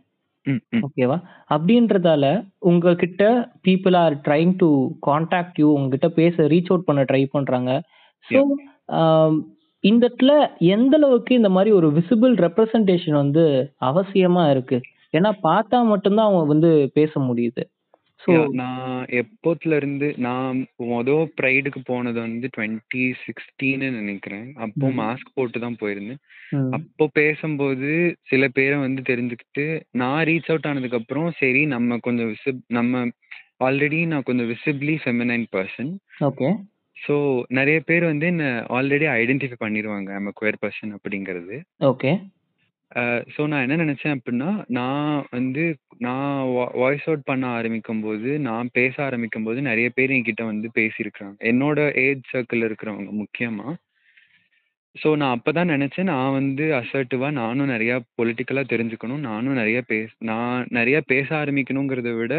[0.47, 0.83] ம் ம்.
[0.87, 1.17] ஓகேவா
[1.51, 2.25] அப்படின்றதால
[2.63, 3.23] உங்ககிட்ட
[3.65, 4.69] people are trying to
[5.01, 7.71] contact you உங்ககிட்ட பேச ரீச் அவுட் பண்ண ட்ரை பண்றாங்க.
[8.27, 8.41] ஸோ
[9.85, 10.33] இந்த இடத்துல
[10.75, 13.45] எந்த அளவுக்கு இந்த மாதிரி ஒரு விசிபிள் ரெப்ரசன்டேஷன் வந்து
[13.83, 14.79] அவசியமா இருக்கு?
[15.17, 17.65] ஏன்னா பார்த்தா மட்டும்தான் அவங்க வந்து பேச முடியுது.
[18.23, 20.57] ஸோ நான் எப்போத்துல இருந்து நான்
[20.93, 24.47] மொதல் ப்ரைடுக்கு போனது வந்து டுவெண்ட்டி சிக்ஸ்டீன்னு நினைக்கிறேன்.
[24.57, 24.87] அப்போ.
[25.01, 26.21] மாஸ்க் போட்டு தான் போயிருந்தேன்.
[26.71, 27.91] அப்போ பேசும்போது
[28.29, 33.05] சில பேரை வந்து தெரிஞ்சுக்கிட்டு நான் ரீச் அவுட் ஆனதுக்கு அப்புறம் சரி நம்ம கொஞ்சம் விசிப் நம்ம
[33.61, 36.49] ஆல்ரெடி நான் கொஞ்சம் visibly feminine person okay
[36.97, 37.15] so
[37.51, 38.45] நிறைய பேர் வந்து என்ன
[38.77, 41.57] ஆல்ரெடி ஐடென்டிஃபை பண்ணிடுவாங்க நம்ம குயர் பர்சன் அப்படிங்கிறது.
[41.85, 42.13] ஓகே
[43.35, 45.65] ஸோ நான் என்ன நினச்சேன் அப்படின்னா நான் வந்து
[45.99, 46.37] நான்
[46.81, 51.37] வாய்ஸ் அவுட் பண்ண ஆரம்பிக்கும் போது நான் பேச ஆரம்பிக்கும் போது நிறைய பேர் என்கிட்ட வந்து பேசியிருக்கிறாங்க.
[51.51, 53.75] என்னோட ஏஜ் சர்க்கிள் இருக்கிறவங்க முக்கியமாக
[54.97, 59.25] ஸோ நான் அப்போ தான் நினச்சேன் நான் வந்து அசர்ட்டிவாக நானும் நிறையா பொலிட்டிக்கலாக தெரிஞ்சுக்கணும்.
[59.31, 62.35] நானும் நிறைய பேச நான் நிறைய பேச ஆரம்பிக்கணுங்கிறத விட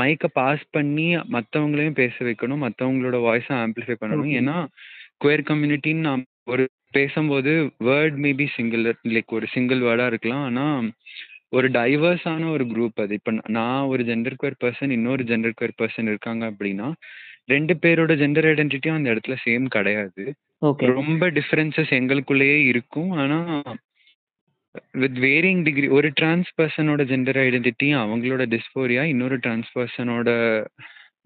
[0.00, 4.32] மைக்கை பாஸ் பண்ணி மற்றவங்களையும் பேச வைக்கணும் மற்றவங்களோட வாய்ஸை ஆம்ப்ளிஃபை பண்ணணும்.
[4.40, 4.56] ஏன்னா
[5.24, 6.64] குயர் கம்யூனிட்டின்னு நான் ஒரு
[6.96, 7.52] பேசும்போது
[7.88, 10.44] வேர்ட் மேபி சிங்கிள் லைக் ஒரு சிங்கிள் வேர்டாக இருக்கலாம்.
[10.48, 10.88] ஆனால்
[11.56, 13.14] ஒரு டைவர்ஸான ஒரு குரூப் அது.
[13.18, 16.88] இப்போ நான் ஒரு ஜெண்டர் குயர் பர்சன் இன்னொரு ஜெண்டர் குயர் பர்சன் இருக்காங்க அப்படின்னா
[17.52, 20.22] ரெண்டு பேரோட ஜெண்டர் ஐடென்டிட்டியும் அந்த இடத்துல சேம் கிடையாது.
[21.00, 23.10] ரொம்ப டிஃபரன்சஸ் எங்களுக்குள்ளேயே இருக்கும்.
[23.22, 23.38] ஆனா
[25.02, 30.28] வித் வேரியிங் டிகிரி ஒரு டிரான்ஸ் பர்சனோட ஜெண்டர் ஐடென்டிட்டி அவங்களோட டிஸ்போரியா இன்னொரு டிரான்ஸ் பர்சனோட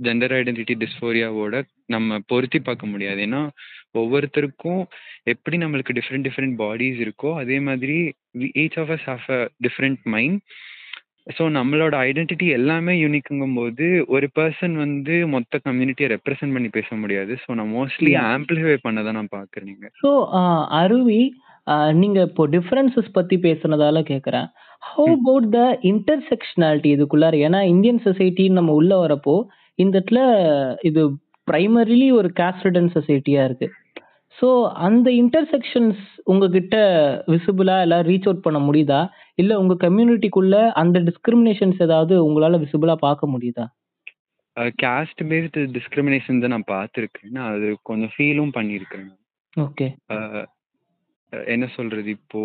[0.06, 1.62] ஜெண்டர் ஐடென்டிட்டி டிஸ்போரியாவோட
[1.94, 3.20] நம்ம பொருத்தி பார்க்க முடியாது.
[3.28, 3.42] ஏன்னா
[4.00, 4.82] ஒவ்வொருத்தருக்கும்
[5.32, 7.96] எப்படி நம்மளுக்கு டிஃப்ரெண்ட் டிஃப்ரெண்ட் பாடிஸ் இருக்கோ அதே மாதிரி
[8.64, 10.38] each of us have a different mind
[11.36, 17.32] so நம்மளோட ஐடென்டிட்டி எல்லாமே யூனிக்குங்கும் போது ஒரு பர்சன் வந்து மொத்த கம்யூனிட்டியை ரெப்ரசென்ட் பண்ணி பேச முடியாது.
[17.42, 18.12] ஸோ நான் மோஸ்ட்லி.
[18.34, 20.12] ஆம்பிளிஃபை பண்ண தான் நான் பார்க்குறேன் நீங்கள் ஸோ
[20.82, 21.20] அருவி
[22.00, 24.46] நீங்க இப்போ டிஃபரன்சஸ் பத்தி பேசுனதால கேக்குறேன்.
[24.82, 25.12] ஹவு.
[25.14, 25.60] அபவுட் த
[25.90, 27.34] இன்டர்செக்ஷனாலிட்டி இதுக்குள்ளார?
[27.48, 29.36] ஏன்னா இந்தியன் சொசைட்டின்னு நம்ம உள்ள வரப்போ
[29.78, 30.22] இந்த இடத்துல
[30.88, 31.02] இது
[31.48, 33.68] பிரைமரிலி ஒரு காஸ்டடன் சொசைட்டியா இருக்கு.
[34.38, 34.48] ஸோ
[34.86, 36.76] அந்த இன்டர்செக்ஷன்ஸ் உங்ககிட்ட
[37.32, 39.00] விசிபிளா எல்லாம் ரீச் அவுட் பண்ண முடியுதா?
[39.34, 43.66] இல்ல உங்க கம்யூனிட்டிக்குள்ள அந்த டிஸ்கிரிமினேஷன்ஸ் ஏதாவது உங்களால விசிபிளா பார்க்க முடியுதா?
[44.82, 47.30] கேஸ்ட் பேஸ்டு டிஸ்கிரிமினேஷன் தான் நான் பார்த்துருக்கேன்.
[47.36, 49.08] நான் அது கொஞ்சம் ஃபீலும் பண்ணியிருக்கேன்.
[49.56, 49.88] ஓகே
[51.54, 52.40] என்ன சொல்றது இப்போ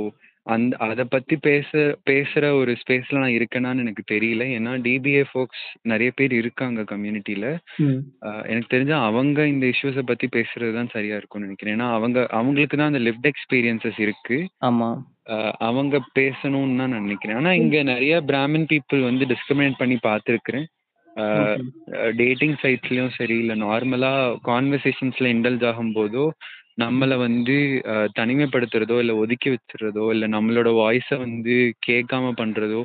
[0.46, 1.70] அந்த அதை பத்தி பேச
[2.10, 4.44] பேசுற ஒரு ஸ்பேஸ்ல நான் இருக்கேனான்னு எனக்கு தெரியல.
[4.58, 7.48] ஏன்னா டிபிஏ ஃபோக்ஸ் நிறைய பேர் இருக்காங்க கம்யூனிட்டியில
[8.50, 11.76] எனக்கு தெரிஞ்ச அவங்க இந்த இஷ்யூஸை பத்தி பேசுறது தான் சரியா இருக்கும்னு நினைக்கிறேன்.
[11.78, 14.40] ஏன்னா அவங்க அவங்களுக்கு தான் அந்த லிவ்ட் எக்ஸ்பீரியன்சஸ் இருக்கு.
[14.70, 14.90] ஆமா.
[15.70, 17.40] அவங்க பேசணும்னு தான் நான் நினைக்கிறேன்.
[17.42, 20.68] ஆனா இங்க நிறைய பிராமின் பீப்புள் வந்து டிஸ்கிரிமினேட் பண்ணி பார்த்துருக்கிறேன்.
[22.22, 24.14] டேட்டிங் சைட்ஸ்லயும் சரி இல்லை நார்மலா
[24.50, 26.26] கான்வர்சேஷன்ஸ்ல இண்டல்ஜ் ஆகும் போதோ
[26.78, 27.56] நம்மள வந்து
[28.18, 31.56] தனிமைப்படுத்துறதோ, இல்ல ஒதுக்கி வச்சுறதோ, இல்ல நம்மளோட வாய்ஸ வந்து
[31.88, 32.82] கேட்காம பண்றதோ,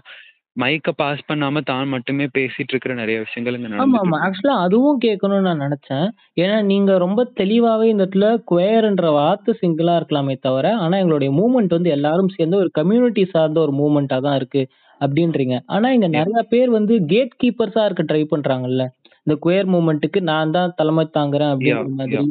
[0.56, 4.08] மைக்க பாஸ் பண்ணாம தான் மட்டுமே பேசிட்டு இருக்கிற நெறைய விஷயங்கள் இங்க ஆமா, நடந்துட்டு ஆமா.
[4.08, 4.24] இருக்கு.
[4.26, 6.06] ஆக்சுவலா அதுவும் கேட்கணும்னு நான் நெனச்சேன்.
[6.36, 11.94] ஏன்னா நீங்க ரொம்ப தெளிவாவே இந்த இடத்துல குயர்ன்ற வார்த்தை சிங்கிளா இருக்கலாமே தவிர, ஆனா எங்களுடைய மூவ்மெண்ட் வந்து
[11.96, 14.64] எல்லாரும் சேர்ந்து ஒரு கம்யூனிட்டி சார்ந்த ஒரு மூவ்மெண்ட்டா தான் இருக்கு
[15.00, 15.56] அப்டின்றீங்க.
[15.74, 16.08] ஆனா இங்க.
[16.18, 18.84] நெறைய பேர் வந்து கேட் கீப்பர்ஸா இருக்க ட்ரை பண்றாங்கல்ல.
[19.26, 22.24] இந்த குயர் மூவ்மெண்ட்டுக்கு நான் தான் தலைமை தாங்குறேன் Yeah, அப்டின்ற மாதிரி.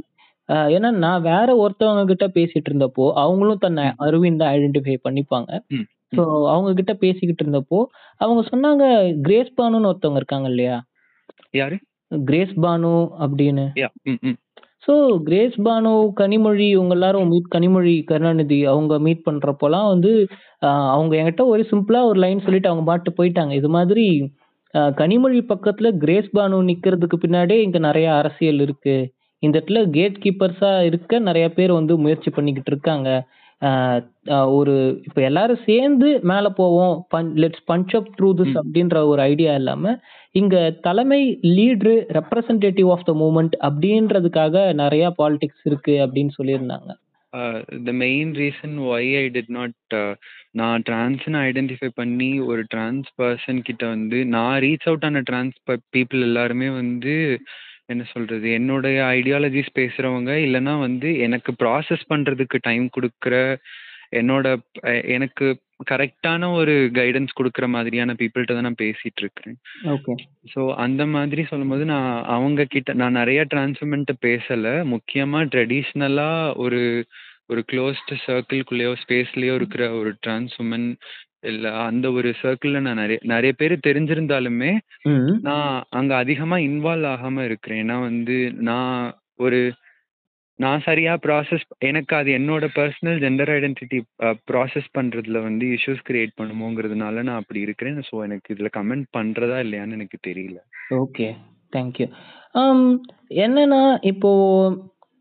[0.49, 3.97] அ ஏன்னா நான் வேற ஒருத்தவங்க கிட்ட பேசிட்டு இருந்தப்போ, அவங்களும் தன்னை ம்.
[4.05, 5.49] அருவின் தான் ஐடென்டிஃபை பண்ணிப்பாங்க.
[5.71, 6.45] ம், ஸோ ம்.
[6.53, 7.79] அவங்க கிட்ட பேசிக்கிட்டு இருந்தப்போ,
[8.21, 8.83] அவங்க சொன்னாங்க
[9.25, 10.77] கிரேஸ் பானுன்னு ஒருத்தவங்க இருக்காங்க இல்லையா?
[11.55, 11.77] யாரு?
[12.11, 12.91] கிரேஸ் பானு.
[14.07, 14.37] ம், ம்.
[14.85, 14.93] ஸோ
[15.25, 20.11] கிரேஸ் பானு, கனிமொழி இவங்க எல்லாரும் மீட் கனிமொழி கருணாநிதி அவங்க மீட் பண்றப்போலாம் வந்து,
[20.61, 23.53] அ அவங்க என்கிட்ட ஒரு சிம்பிளா ஒரு லைன் சொல்லிட்டு அவங்க பாட்டு போயிட்டாங்க.
[23.61, 24.05] இது மாதிரி
[24.73, 28.95] அ கனிமொழி பக்கத்துல கிரேஸ் பானு நிக்கிறதுக்கு பின்னாடியே இங்க நெறைய அரசியல் இருக்கு.
[29.39, 33.09] இந்த இடத்துல கேட் கீப்பர்ஸா இருக்க நெறைய பேர் வந்து முயற்சி பண்ணிக்கிட்டு இருக்காங்க.
[34.57, 34.75] ஒரு
[35.07, 36.95] இப்ப எல்லாரும் சேர்ந்து மேல போவோம்.
[37.43, 38.55] Let's punch up through this.
[38.61, 39.95] அப்டின்ற ஒரு ஐடியா இல்லாம,
[40.31, 41.21] இங்க தலைமை
[41.57, 46.91] leader, representative of the movement அப்டின்றதுக்காக நெறைய பாலிடிக்ஸ் இருக்கு அப்டின்னு சொல்லியிருந்தாங்க.
[47.87, 50.13] The main reason why I did not uh,
[50.51, 55.57] நான் டிரான்ஸ்னு ஐடென்டிஃபை பண்ணி ஒரு டிரான்ஸ் பர்சன் கிட்ட வந்து நான் ரீச் அவுட் ஆன டிரான்ஸ்
[55.97, 57.13] பீப்புள் எல்லாருமே வந்து
[57.89, 63.35] என்ன சொல்றது என்னுடைய ஐடியாலஜிஸ் பேசுறவங்க இல்லைன்னா வந்து எனக்கு ப்ராசஸ் பண்றதுக்கு டைம் கொடுக்குற
[64.13, 64.45] என்னோட
[65.13, 65.47] எனக்கு
[65.87, 69.55] கரெக்டான ஒரு கைடன்ஸ் கொடுக்குற மாதிரியான பீப்புள்கிட்ட தான் நான் பேசிட்டு இருக்கேன்
[69.91, 70.13] ஓகே.
[70.53, 76.81] ஸோ அந்த மாதிரி சொல்லும்போது நான் அவங்க கிட்ட நான் நிறைய டிரான்ஸ்ஃபர்மெண்ட்டை பேசலை முக்கியமாக ட்ரெடிஷ்னலாக ஒரு
[77.49, 80.89] ஒரு க்ளோஸ்டு சர்க்கிள்குள்ளேயோ ஸ்பேஸ்லேயோ இருக்கிற ஒரு டிரான்ஸ் உமன்
[81.43, 84.71] இல்லை அந்த ஒரு சர்க்கிளில் நான் நிறைய நிறைய பேர் தெரிஞ்சிருந்தாலுமே.
[85.41, 88.95] நான் அங்கே அதிகமாக இன்வால்வ் ஆகாமல் இருக்கிறேன் ஏன்னா வந்து நான்
[89.37, 89.59] ஒரு
[90.59, 93.99] நான் சரியா ப்ராசஸ் எனக்கு அது என்னோட பர்சனல் ஜெண்டர் ஐடென்டிட்டி
[94.49, 99.97] ப்ராசஸ் பண்ணுறதுல வந்து இஷ்யூஸ் கிரியேட் பண்ணுமோங்கிறதுனால நான் அப்படி இருக்கிறேன் ஸோ எனக்கு இதில் கமெண்ட் பண்ணுறதா இல்லையான்னு
[99.99, 100.59] எனக்கு தெரியல
[100.99, 101.27] ஓகே.
[101.73, 102.07] Thank you.
[102.55, 102.85] அம்
[103.39, 104.29] என்னன்னா, இப்போ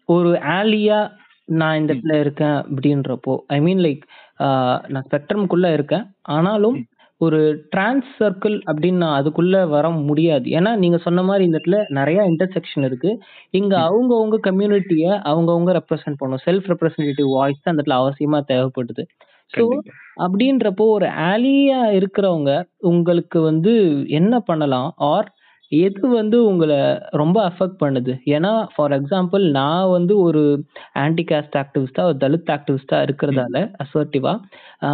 [0.08, 0.98] ஒரு ஆலியா
[1.48, 1.92] நான் இந்த.
[1.94, 4.02] இடத்துல இருக்கேன் அப்படின்றப்போ, ஐ மீன் லைக்
[4.40, 4.48] அ
[4.92, 6.04] நான் ஸ்பெக்ட்ரம்க்குள்ள இருக்கேன்.
[6.34, 6.78] ஆனாலும்.
[7.20, 7.38] ஒரு
[7.72, 10.46] டிரான்ஸ் சர்க்கிள் அப்படின்னு நான் அதுக்குள்ள வர முடியாது.
[10.56, 13.10] ஏன்னா நீங்க சொன்ன மாரி இந்த இடத்துல நெறைய இன்டர்செக்ஷன் இருக்கு.
[13.54, 13.84] இங்க ம்.
[13.86, 16.44] அவங்கவங்க கம்யூனிட்டிய அவங்கவங்க ரெப்ரசன்ட் பண்ணணும்.
[16.46, 19.04] செல்ஃப் ரெப்ரசன்டேட்டிவ் வாய்ஸ் தான் இந்த இடத்துல அவசியமா தேவைப்படுது.
[19.52, 19.94] ஸோ கண்டிப்பா.
[20.24, 22.52] அப்படின்றப்போ ஒரு ஆலியா இருக்கிறவங்க
[22.90, 23.74] உங்களுக்கு வந்து
[24.18, 24.90] என்ன பண்ணலாம்?
[25.10, 25.28] ஆர்
[25.72, 26.72] எது வந்து உங்கள
[27.12, 28.12] ரொம்ப அஃபெக்ட் பண்ணுது?
[28.36, 30.42] ஏன்னா ஃபார் எக்ஸாம்பிள் நான் வந்து ஒரு
[31.02, 33.04] ஆன்டி காஸ்ட் ஆக்டிவிஸ்ட்டா, ஒரு தலித் ஆக்டிவிஸ்ட்டா ம்.
[33.06, 34.32] இருக்கிறதால அசர்ட்டிவா
[34.82, 34.90] ஆ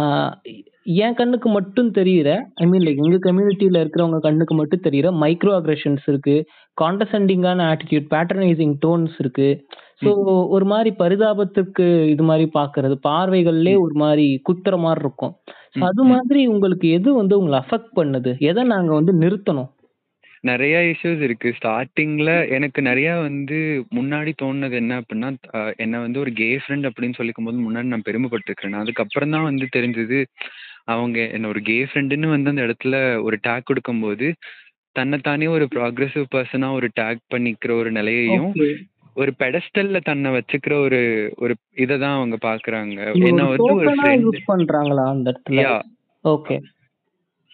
[0.97, 6.05] என் கண்ணுக்கு மட்டும் தெரியிற ஐ மீன் லைக் எங்க கம்யூனிட்டில இருக்கிறவங்க கண்ணுக்கு மட்டும் தெரியிற மைக்ரோ அக்ரஷன்ஸ்
[6.07, 6.35] இருக்கு.
[6.77, 9.47] காண்டசெண்டிங்கான ஆட்டிட்யூட், பேட்ரனைசிங் டோன்ஸ் இருக்கு.
[10.01, 10.45] ஸோ ம்.
[10.55, 13.83] ஒரு மாரி பரிதாபத்துக்கு இது மாரி பார்க்கறது, பார்வைகள்லயே ம்.
[13.85, 15.33] ஒரு மாரி குத்துற மாரி இருக்கும்.
[15.73, 15.87] ஸோ ம்.
[15.89, 16.11] அது ம்.
[16.13, 18.33] மாதிரி உங்களுக்கு எது வந்து உங்கள அஃபெக்ட் பண்ணுது?
[18.51, 19.71] எத நாங்க வந்து நிறுத்தணும்?
[20.45, 21.49] நெறைய இஷ்யூஸ் இருக்கு.
[21.57, 23.57] ஸ்டார்ட்டிங்ல எனக்கு நெறைய வந்து
[23.95, 28.77] முன்னாடி தோணுனது என்ன அப்டின்னா, அ என்ன வந்து ஒரு கே ஃப்ரெண்ட் அப்படின்னு சொல்லிக்கும்போது முன்னாடி நான் பெருமைப்பட்டுருக்கிறேன்.
[28.81, 30.19] அதுக்கப்புறம் தான் வந்து தெரிஞ்சது,
[30.89, 34.27] அவங்க என்ன ஒரு கே ஃப்ரெண்டுன்னு வந்து அந்த இடத்துல ஒரு டேக் குடுக்கும்போது,
[34.95, 38.51] தன்னைத்தானே ஒரு ப்ராக்ரசிவ் பெர்சனா ஒரு டேக் பண்ணிக்கிற ஒரு நிலையையும்.
[39.15, 40.99] ஒரு பெடஸ்டல்ல தன்னை வச்சுக்கிற ஒரு
[41.43, 41.53] ஒரு
[41.83, 42.97] இத தான் அவங்க பார்க்குறாங்க.
[43.17, 43.91] இது என்ன வந்து ஒரு
[44.49, 45.61] பண்றாங்களா அந்த இடத்துல?
[46.25, 46.55] ஓகே.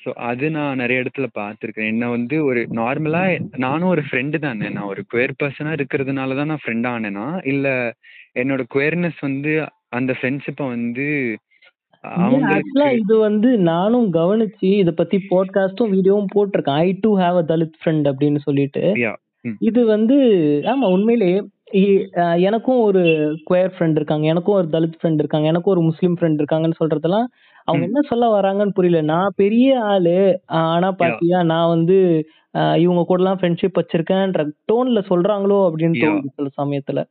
[0.02, 1.92] ஸோ அது நான் நெறைய இடத்துல பார்த்துருக்கேன்.
[1.94, 3.24] என்ன வந்து ஒரு நார்மலா
[3.64, 4.68] நானும் ஒரு ஃப்ரெண்டு தானே.
[4.76, 7.26] நான் ஒரு குயர் பெர்சனா இருக்கிறதுனால தான் நான் ஃப்ரெண்ட் ஆனேனா?
[7.54, 7.68] இல்ல
[8.36, 9.54] என்னோட குயர்னஸ் வந்து
[9.98, 11.08] அந்த ஃப்ரெண்ட்ஷிப்ப வந்து
[12.52, 16.80] ஆக்சுவலா இது வந்து நானும் கவனிச்சு இத பத்தி பாட்காஸ்டும், வீடியோவும் போட்டுருக்கேன்.
[16.86, 18.84] I do have a Dalit friend அப்படின்னு சொல்லிட்டு.
[19.62, 20.18] இது வந்து
[20.72, 20.88] ஆமா
[22.22, 23.02] அ எனக்கும் ஒரு
[23.50, 24.26] குயர் ஃப்ரெண்ட் இருக்காங்க.
[24.32, 25.48] எனக்கும் ஒரு தலித் ஃப்ரெண்ட் இருக்காங்க.
[25.52, 27.28] எனக்கும் ஒரு முஸ்லீம் ஃப்ரெண்ட் இருக்காங்கன்னு சொல்றதெல்லாம்,
[27.68, 27.86] அவங்க.
[27.86, 29.02] என்ன சொல்ல வராங்கன்னு புரியல.
[29.12, 30.18] நான் பெரிய ஆளு.
[30.64, 30.90] ஆனா!
[31.00, 31.98] பாத்தியா நான் வந்து
[32.82, 36.00] இவங்க கூடலாம் ஃப்ரெண்ட்ஷிப் வச்சிருக்கேன்ற டோன்ல சொல்றாங்களோ அப்படின்னு!
[36.02, 37.02] தோணுது சில சமயத்துல.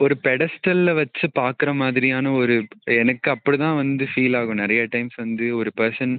[0.00, 2.54] ஒரு பெடஸ்டல்ல வச்சு பார்க்குற மாதிரியான ஒரு
[2.96, 4.60] எனக்கு அப்படிதான் வந்து ஃபீல் ஆகும்.
[4.62, 6.14] நெறைய டைம்ஸ் வந்து ஒரு பெர்சன்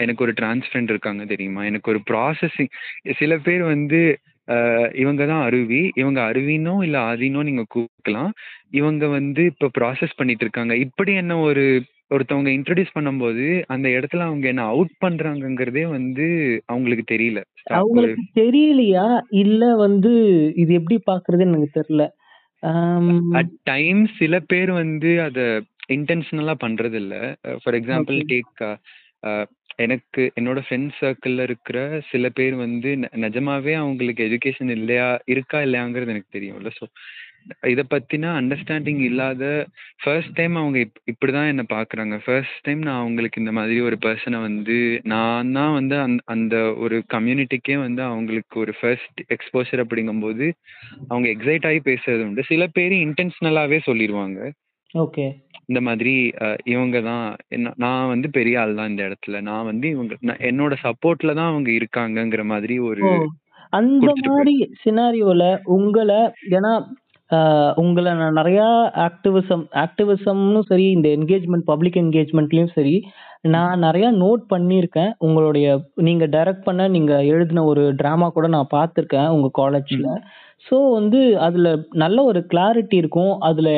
[0.00, 1.62] எனக்கு ஒரு டிரான்ஸ் ஃப்ரெண்ட் இருக்காங்க தெரியுமா?
[1.70, 2.70] எனக்கு ஒரு ப்ராசஸிங்
[3.20, 4.00] சில பேர் வந்து
[5.02, 5.82] இவங்க தான் அருவி.
[5.96, 8.32] இவங்க அருவினோ, இல்ல ஆதினோ நீங்க கூப்பிடலாம்.
[8.74, 10.74] இவங்க வந்து இப்ப ப்ராசஸ் பண்ணிட்டு இருக்காங்க.
[10.86, 11.64] இப்படி என்ன ஒரு
[12.14, 16.26] ஒருத்தவங்க இன்ட்ரோடியூஸ் பண்ணும்போது, அந்த இடத்துல அவங்க என்ன அவுட் பண்றாங்கங்கிறதே வந்து
[16.66, 17.40] அவங்களுக்கு தெரியல.
[17.74, 19.06] அவங்களுக்கு தெரியலையா?
[19.42, 20.12] இல்ல வந்து
[20.54, 22.04] இது எப்படி பார்க்கறதுன்னு எனக்கு தெரியல.
[23.38, 25.40] அட் டைம்ஸ் சில பேர் வந்து அத
[25.88, 27.14] இன்டென்ஷனலா பண்றதில்ல.
[27.62, 28.20] For example.
[28.30, 28.62] டேக்
[29.84, 31.78] எனக்கு என்னோட ஃப்ரெண்ட்ஸ் சர்க்கிள்ல இருக்கிற
[32.10, 32.90] சில பேர் வந்து
[33.22, 36.70] நெஜமாவே அவங்களுக்கு எஜுகேஷன் இல்லையா இருக்கா இல்லையாங்கிறது எனக்கு தெரியும்ல.
[36.78, 36.84] ஸோ
[37.70, 39.44] இத பத்தின அண்டர்ஸ்டாண்டிங் இல்லாத
[40.02, 42.16] ஃபர்ஸ்ட் டைம் அவங்க இப் இப்படிதான் என்ன பார்க்குறாங்க.
[42.24, 44.76] ஃபர்ஸ்ட் டைம் நான் அவங்களுக்கு இந்த மாதிரி ஒரு பெர்சன வந்து
[45.12, 46.54] நான் தான் வந்து அந் அந்த
[46.84, 50.46] ஒரு கம்யூனிட்டிக்கே வந்து அவங்களுக்கு ஒரு ஃபர்ஸ்ட் எக்ஸ்போஷர் அப்படிங்கும்போது,
[51.10, 52.44] அவங்க எக்ஸைட் ஆகி பேசுறது உண்டு.
[52.50, 54.38] சில பேரு இன்டென்ஷனலாவே சொல்லிருவாங்க.
[54.94, 55.26] ஓகே.
[55.70, 56.14] இந்த மாதிரி
[56.72, 59.36] இவங்க தான் என்ன நான் வந்து பெரிய ஆள் தான் இந்த இடத்துல.
[59.48, 60.14] நான் வந்து இவங்க
[60.50, 63.06] என்னோட சப்போர்ட்ல தான் அவங்க இருக்காங்கங்கிற மாதிரி ஒரு!
[63.72, 65.42] அந்த மாரி சினாரியோல
[65.76, 66.10] உங்கள
[66.52, 66.72] ஏன்னா
[67.76, 68.66] உங்கள நான் நிறையா
[69.06, 72.94] ஆக்டிவிசம் ஆக்டிவிசம்னும் சரி, இந்த என்கேஜ்மென்ட் பப்ளிக் என்கேஜ்மென்ட்லயும் சரி,
[73.46, 75.12] நான் நிறையா நோட் பண்ணியிருக்கேன்.
[75.18, 75.66] உங்களுடைய
[76.02, 80.06] நீங்க டைரக்ட் பண்ண, நீங்க எழுதின ஒரு டிராமா கூட நான் பார்த்துருக்கேன் உங்க காலேஜ்ல.
[80.06, 80.24] ம்.
[80.66, 81.68] ஸோ வந்து அதுல
[82.02, 83.32] நல்ல ஒரு கிளாரிட்டி இருக்கும்.
[83.48, 83.68] அதுல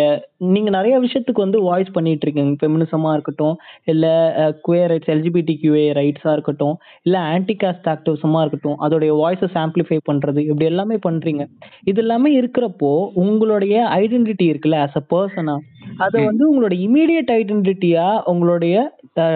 [0.48, 2.52] நீங்க நெறைய விஷயத்துக்கு வந்து வாய்ஸ் பண்ணிட்டு இருக்கீங்க.
[2.60, 3.54] ஃபெமினிசமா இருக்கட்டும்,
[3.86, 4.06] இல்ல
[4.42, 6.74] அ குயர் ரைட்ஸ், எல்ஜிபிடிக்யூஏ ரைட்ஸா இருக்கட்டும்,
[7.06, 11.44] இல்ல ஆன்டி காஸ்ட் ஆக்டிவிசமா இருக்கட்டும், அதோடைய வாய்ஸஸ் ஆம்பிளிஃபை பண்றது, இப்படி எல்லாமே பண்றீங்க.
[11.86, 12.92] இது எல்லாமே இருக்கிறப்போ,
[13.24, 15.56] உங்களுடைய ஐடென்டிட்டி இருக்குல்ல ஆஸ் அ பெர்சனா,
[16.00, 16.26] அத ம்.
[16.28, 18.76] வந்து உங்களோட இம்மீடியேட் ஐடென்டிட்டியா உங்களுடைய
[19.18, 19.26] அ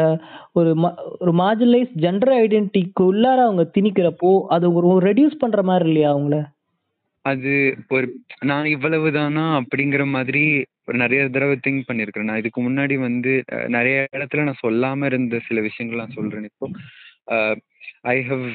[0.58, 0.86] ஒரு ம
[1.20, 6.38] ஒரு மார்ஜினலைஸ்ட் ஜெண்டர் ஐடென்டிட்டிக்கு உள்ளார அவங்க திணிக்கிறப்போ, அது ஒரு ரெடியூஸ் பண்ற மாரி இல்லையா உங்கள?
[7.24, 7.52] அது
[7.94, 8.06] ஒரு
[8.50, 10.42] நான் இவ்வளவு தானா அப்படிங்கிற மாதிரி
[11.02, 12.28] நெறைய தடவ திங்க் பண்ணியிருக்கிறேன்.
[12.30, 13.33] நான் இதுக்கு முன்னாடி வந்து
[13.76, 16.66] நெறைய இடத்துல நான் சொல்லாம இருந்த சில விஷயங்கள் நான் சொல்றேன் இப்போ.
[17.33, 17.37] அ
[18.14, 18.46] ஐ ஹவ்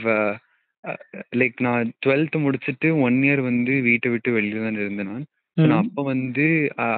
[1.41, 5.25] லைக் நான் 12த் முடிச்சுட்டு 1 இயர் வந்து வீட்ட விட்டு வெளிய தான் இருந்தேன் நான்.
[5.57, 5.79] நான்.
[5.83, 6.45] அப்ப வந்து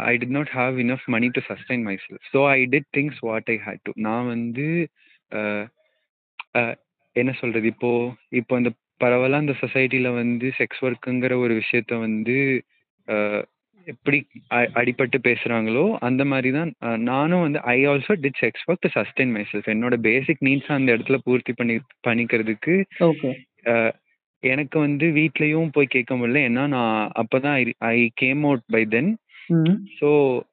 [0.09, 2.25] I did not have enough money to sustain myself.
[2.33, 3.93] So I did things what I had to.
[4.07, 4.67] நான் வந்து
[7.15, 7.67] என்ன சொல்றது?
[7.73, 7.91] இப்போ
[8.39, 12.37] இப்போ இந்த பரவலா இந்த சொசைட்டில வந்து செக்ஸ் ஒர்க்குங்கிற ஒரு விஷயத்த வந்து
[13.87, 14.17] எப்படி
[14.51, 16.71] அ அடிபட்டு பேசுறாங்களோ, அந்த மாரி தான்
[17.07, 19.69] நானும் வந்து I also did sex work to sustain myself.
[19.73, 21.75] என்னோட பேசிக் நீட்ஸ அந்த இடத்துல பூர்த்தி பண்ணி
[22.07, 22.75] பண்ணிக்கிறதுக்கு
[23.07, 23.31] ஓகே.
[24.43, 26.41] எனக்கு வந்து வீட்லயும் போய் கேட்க முடியல.
[26.49, 29.11] ஏன்னா நான் அப்பதான் I I came out by then.
[29.97, 30.09] So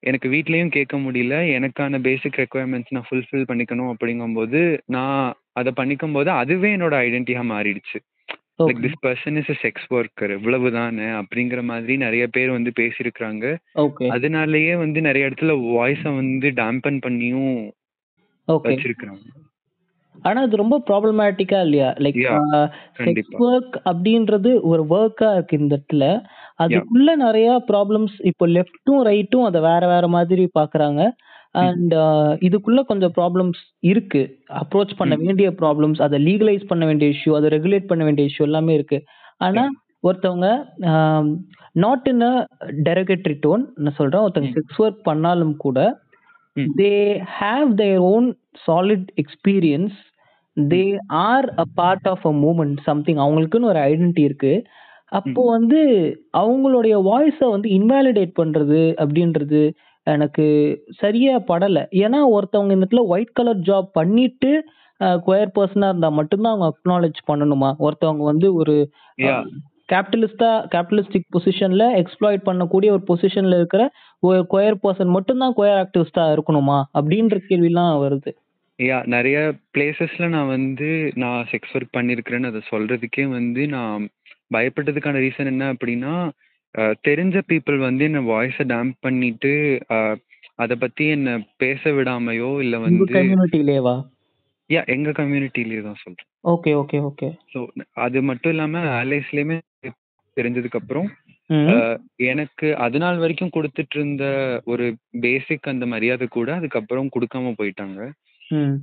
[0.09, 1.37] எனக்கு வீட்லயும் கேட்க முடியல.
[1.57, 4.61] எனக்கான பேசிக் ரெக்வயர்மெண்ட்ஸ் நான் ஃபுல்ஃபில் பண்ணிக்கணும் அப்படிங்கும்போது,
[4.96, 5.22] நான்
[5.57, 7.98] அத பண்ணிக்கும்போது அதுவே என்னோட ஐடென்டிட்டியா மாறிடுச்சு.
[8.58, 8.80] Like.
[8.84, 13.44] This person is a sex worker இவ்வளவு தானே அப்படிங்கிற மாதிரி நெறைய பேர் வந்து பேசியிருக்கிறாங்க.
[13.78, 14.06] ஓகே.
[14.16, 17.56] அதனாலேயே வந்து நெறைய இடத்துல வாய்ஸ வந்து டேம்பன் பண்ணியும்.
[18.64, 19.24] வச்சிருக்கிறாங்க.
[20.24, 21.88] ஆனா அது ரொம்ப ப்ராப்ளமேட்டிக்கா இல்லையா?
[22.04, 22.18] Like
[23.00, 23.30] sex.
[23.46, 26.06] ஒர்க் அப்படின்றது ஒரு வொர்க்கா இருக்கு இந்த இடத்துல.
[26.58, 31.00] அதுக்குள்ள நெறைய ப்ராப்ளம்ஸ் இப்போ லெஃப்ட்டும், ரைட்டும் அத வேற வேற மாதிரி பார்க்குறாங்க.
[31.54, 31.66] ம்.
[31.66, 32.06] அண்ட் அ
[32.46, 34.22] இதுக்குள்ள கொஞ்சம் ப்ராப்ளம்ஸ் இருக்கு.
[34.60, 35.20] அப்ரோச் பண்ண ம்.
[35.22, 39.00] வேண்டிய ப்ராப்ளம்ஸ், அத லீகலைஸ் பண்ண வேண்டிய இஷ்யூ, அத ரெகுலேட் பண்ண வேண்டிய இஷ்யூ எல்லாமே இருக்கு.
[39.40, 39.64] ஆனா.
[40.04, 40.48] ஒருத்தவங்க
[40.88, 40.94] a
[41.76, 42.32] not in a
[42.86, 44.24] derogatory tone நான் சொல்றேன்.
[44.24, 44.56] ஒருத்தங்க ம்.
[44.56, 45.78] செக்ஸ் ஒர்க் பண்ணாலும் கூட,
[46.56, 46.74] ம்.
[46.78, 46.92] They
[47.38, 48.26] have their own
[48.66, 49.96] solid experience.
[50.56, 50.98] They ம்.
[51.24, 54.54] Are a part of a movement something அவங்களுக்குன்னு ஒரு ஐடென்டிட்டி இருக்கு.
[55.12, 55.48] அப்போ ம்.
[55.50, 55.80] வந்து
[56.38, 59.62] அவங்களுடைய வாய்ஸ வந்து இன்வாலிடேட் பண்றது அப்படின்றது
[60.06, 60.44] எனக்கு
[61.00, 61.76] சரியா படல.
[62.02, 64.50] ஏன்னா ஒருத்தவங்க இந்த இடத்துல ஒயிட் கலர் ஜாப் பண்ணிட்டு
[65.00, 67.70] அ குயர் பெர்சனா இருந்தா மட்டும் தான் அவங்க அக்னாலெட்ஜ் பண்ணணுமா?
[67.84, 68.74] ஒருத்தவங்க வந்து ஒரு
[69.18, 69.36] அ யா.
[69.88, 73.82] கேபிட்டலிஸ்ட்டா கேபிட்டலிஸ்டிக் பொசிஷன்ல எக்ஸ்ப்ளாய்ட் பண்ணக்கூடிய ஒரு பொசிஷன்ல இருக்கிற
[74.22, 76.78] ஒரு குயர் பெர்சன் மட்டும் தான் குயர் ஆக்டிவிஸ்ட்டா இருக்கணுமா?
[76.94, 78.30] அப்படின்ற கேள்விலாம் வருது.
[78.78, 79.38] யா நெறைய
[79.74, 80.88] பிளேஸஸ்ல நான் வந்து
[81.22, 84.06] நான் செக்ஸ் ஒர்க் பண்ணியிருக்கிறேன்னு அத சொல்றதுக்கே வந்து நான்
[84.50, 86.14] பயப்பட்டதுக்கான ரீசன் என்ன அப்படின்னா,
[87.04, 89.52] தெரிஞ்ச பீப்பிள் வந்து என்ன வாய்ஸ டேம்ப் பண்ணிட்டு,
[90.56, 93.96] அத பத்தி என்ன பேச விடாமயோ, இல்ல வந்து கம்யூனிட்டிலேவா?
[94.70, 96.28] யா எங்க கம்யூனிட்டிலயே தான் சொல்றேன்.
[96.48, 97.28] Okay, okay, okay.
[97.52, 97.58] ஸோ
[98.00, 99.56] அது மட்டும் இல்லாம அலைஸ்லயுமே
[100.37, 101.08] தெரிஞ்சதுக்கப்புறம்,
[101.50, 101.98] அ ம்.
[102.28, 104.24] எனக்கு அதுநாள் வரைக்கும் குடுத்துட்டு இருந்த
[104.64, 104.87] ஒரு
[105.20, 108.00] பேசிக் அந்த மரியாதை கூட அதுக்கப்புறம் குடுக்காம போயிட்டாங்க.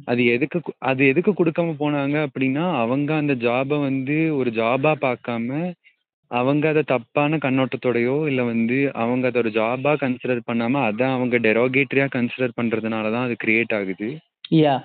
[0.08, 5.49] அது எதுக்கு அது எதுக்கு குடுக்காம போனாங்க அப்படின்னா, அவங்க அந்த ஜாப வந்து ஒரு ஜாபா பார்க்காம,
[6.32, 12.08] அவங்க அத தப்பான கண்ணோட்டத்தோடயோ, இல்ல வந்து அவங்க அத ஒரு ஜாபா கன்சிடர் பண்ணாம, அத அவங்க டெரோகேட்டரியா
[12.15, 14.10] கன்சிடர் பண்றதுனால தான் அது கிரியேட் ஆகுது.
[14.62, 14.76] யா.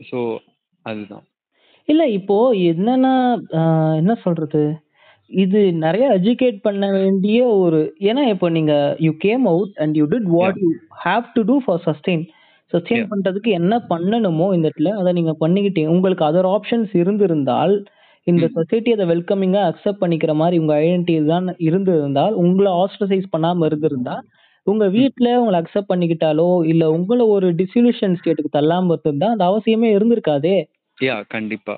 [0.00, 0.18] ஸோ
[0.86, 1.24] அதுதான்.
[1.88, 2.36] இல்ல இப்போ
[2.70, 3.14] என்னன்னா,
[3.96, 4.62] என்ன சொல்றது?
[5.30, 10.28] இது நெறைய எஜுகேட் பண்ண வேண்டிய ஒரு ஏன்னா இப்போ நீங்க you came out and you did.
[10.36, 10.70] What you
[11.04, 12.24] have to do for sustain.
[12.72, 13.10] Sustain yeah.
[13.12, 15.92] பண்றதுக்கு என்ன பண்ணணுமோ இந்த இடத்துல, அத நீங்க பண்ணிக்கிட்டீங்க.
[15.96, 17.74] உங்களுக்கு அதர் ஆப்ஷன்ஸ் இருந்திருந்தால்,
[18.26, 18.44] இந்த.
[18.54, 24.16] சொசைட்டி அத வெல்கமிங்கா அக்செப்ட் பண்ணிக்கிற மாரி உங்க ஐடென்டிட்டி தான் இருந்திருந்தால், உங்கள ஆஸ்ட்ரசைஸ் பண்ணாம இருந்திருந்தா,
[24.66, 24.92] உங்க ம்.
[24.96, 30.56] வீட்ல உங்கள அக்செப்ட் பண்ணிக்கிட்டாலோ, இல்ல உங்கள ஒரு டிசொல்யூஷன் ஸ்டேட்க்கு தள்ளாம இருந்திருந்தா, அந்த அவசியமே இருந்திருக்காதே!
[30.98, 31.74] யா கண்டிப்பா.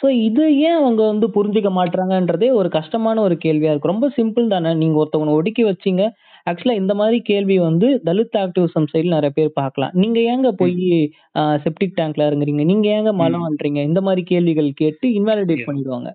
[0.00, 3.92] ஸோ இது ஏன் அவங்க வந்து புரிஞ்சுக்க மாட்றாங்கன்றதே ஒரு கஷ்டமான ஒரு கேள்வியா இருக்கு.
[3.92, 4.70] ரொம்ப சிம்பிள் தானே.
[4.74, 6.02] நீங்க ஒருத்தவங்கள ஒடுக்கி வச்சீங்க.
[6.48, 9.92] ஆக்சுவலா இந்த மாரி கேள்வி வந்து தலித் ஆக்டிவிசம் சைடுல நெறைய பேர் பார்க்கலாம்.
[10.02, 10.50] நீங்க ஏங்க.
[10.60, 10.74] போய்
[11.64, 12.64] செப்டிக் டேங்க்ல இறங்குறீங்க?
[12.64, 13.20] நீங்க ஏங்க ம்.
[13.22, 13.80] மலம் அள்றீங்க?
[13.88, 15.64] இந்த மாரி கேள்விகள் கேட்டு இன்வாலிடேட்.
[15.68, 16.10] பண்ணிடுவாங்க.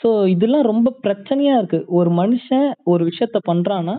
[0.00, 1.80] ஸோ இதெல்லாம் ரொம்ப பிரச்சனையா இருக்கு.
[1.92, 3.94] ஒரு மனுஷன் ஒரு விஷயத்த பண்றான்னா,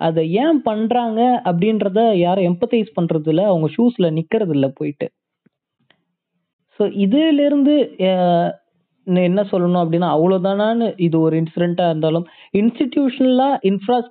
[0.00, 3.42] அத ஏன் பண்றாங்க அப்படின்றத யாரும் எம்பத்தைஸ் பண்றது இல்ல.
[3.50, 5.06] அவங்க ஷூஸ்ல நிக்கிறது இல்ல போயிட்டு.
[6.80, 7.74] ஸோ இதிலிருந்து
[9.24, 14.10] என்ன சொல்லணும் அப்படின்னா, அவ்வளோதானான்னு இது ஒரு இன்சிடென்ட்டா இருந்தாலும், இன்ஸ்டிடியூஷனலா இன்ஃப்ராஸ்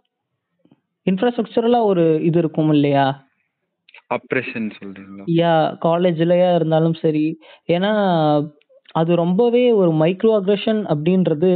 [1.07, 3.05] இன்ஃப்ராஸ்ட்ரக்சரலா ஒரு இது இருக்கும் இல்லையா?
[4.15, 5.23] அப்ரஷன் சொல்றீங்களா?
[5.37, 5.53] யா
[5.85, 7.25] காலேஜ்லயா இருந்தாலும் சரி.
[7.69, 7.91] ஏன்னா,
[8.95, 11.51] அது ரொம்பவே ஒரு மைக்ரோ அக்ரஷன் அப்படின்றது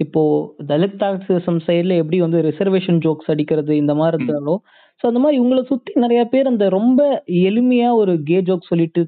[0.00, 0.22] இப்போ
[0.70, 4.18] தலித் ஆக்டிவிசம் சைடுல எப்படி வந்து ரிசர்வேஷன் ஜோக்ஸ் அடிக்கிறது இந்த மாரி ம்.
[4.18, 4.60] இருந்தாலும்,
[5.00, 7.00] ஸோ அந்த மாரி இவங்கள சுத்தி நெறைய பேர் அந்த ரொம்ப
[7.44, 9.02] எளிமையா ஒரு கே ஜோக் சொல்லிட்டு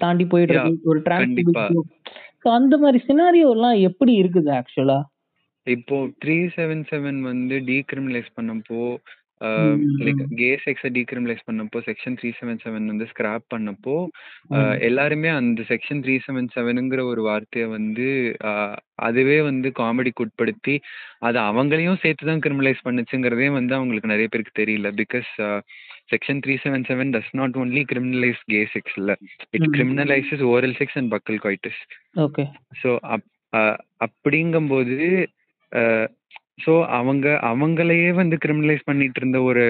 [0.00, 0.30] தாண்டி யா.
[0.32, 0.72] போயிடுறது.
[0.90, 1.64] ஒரு டிரான்ஸ்போபிக் கண்டிப்பா.
[1.70, 1.90] ஜோக்.
[2.42, 4.98] ஸோ அந்த மாரி சினாரியோலாம் எப்படி இருக்குது ஆக்சுவலா?
[5.66, 8.80] இப்போ 377 வந்து டீகிரிமினலைஸ் பண்ணப்போ,
[10.06, 10.22] லைக்.
[10.40, 13.96] கே செக்ஸ டீகிரிமினலைஸ் பண்ணப்போ, செக்ஷன் 377 வந்து ஸ்கிராப் பண்ணப்போ.
[14.88, 18.06] எல்லாருமே அந்த செக்ஷன் 377ங்கிற ஒரு வார்த்தைய வந்து
[19.08, 20.74] அதுவே வந்து காமெடிக்கு உட்படுத்தி,
[21.28, 24.90] அது அவங்களையும் சேர்த்து தான் கிரிமினலைஸ் பண்ணுச்சுங்கிறதே வந்து அவங்களுக்கு நெறைய பேருக்கு தெரியல.
[25.02, 25.30] Because
[26.12, 29.12] section 377 does not only criminalise gay sex இல்ல.
[29.56, 29.68] It.
[29.76, 31.82] Criminalises oral sex and buccal coitus.
[32.26, 32.44] Okay.
[32.82, 33.28] So up
[34.06, 34.96] அப்படிங்கும்போது,
[36.58, 39.64] ஸோ அவங்க அவங்களையே வந்து கிரிமினலைஸ் பண்ணிட்டு இருந்த ஒரு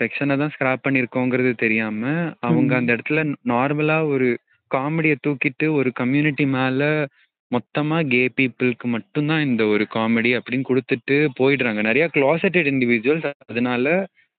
[0.00, 2.00] செக்ஷன தான் ஸ்கிராப் பண்ணியிருக்கோங்கிறது தெரியாம,
[2.40, 2.78] அவங்க ம்.
[2.78, 4.28] அந்த இடத்துல நார்மலா ஒரு
[4.70, 6.82] காமெடிய தூக்கிட்டு ஒரு கம்யூனிட்டி மேல
[7.50, 11.80] மொத்தமா கே பீப்பிள்க்கு மட்டும் தான் இந்த ஒரு காமெடி அப்படின்னு குடுத்துட்டு போயிடுறாங்க.
[11.88, 13.86] நெறைய க்ளாசெட்டட் இண்டிவிஜுவல்ஸ் அதனால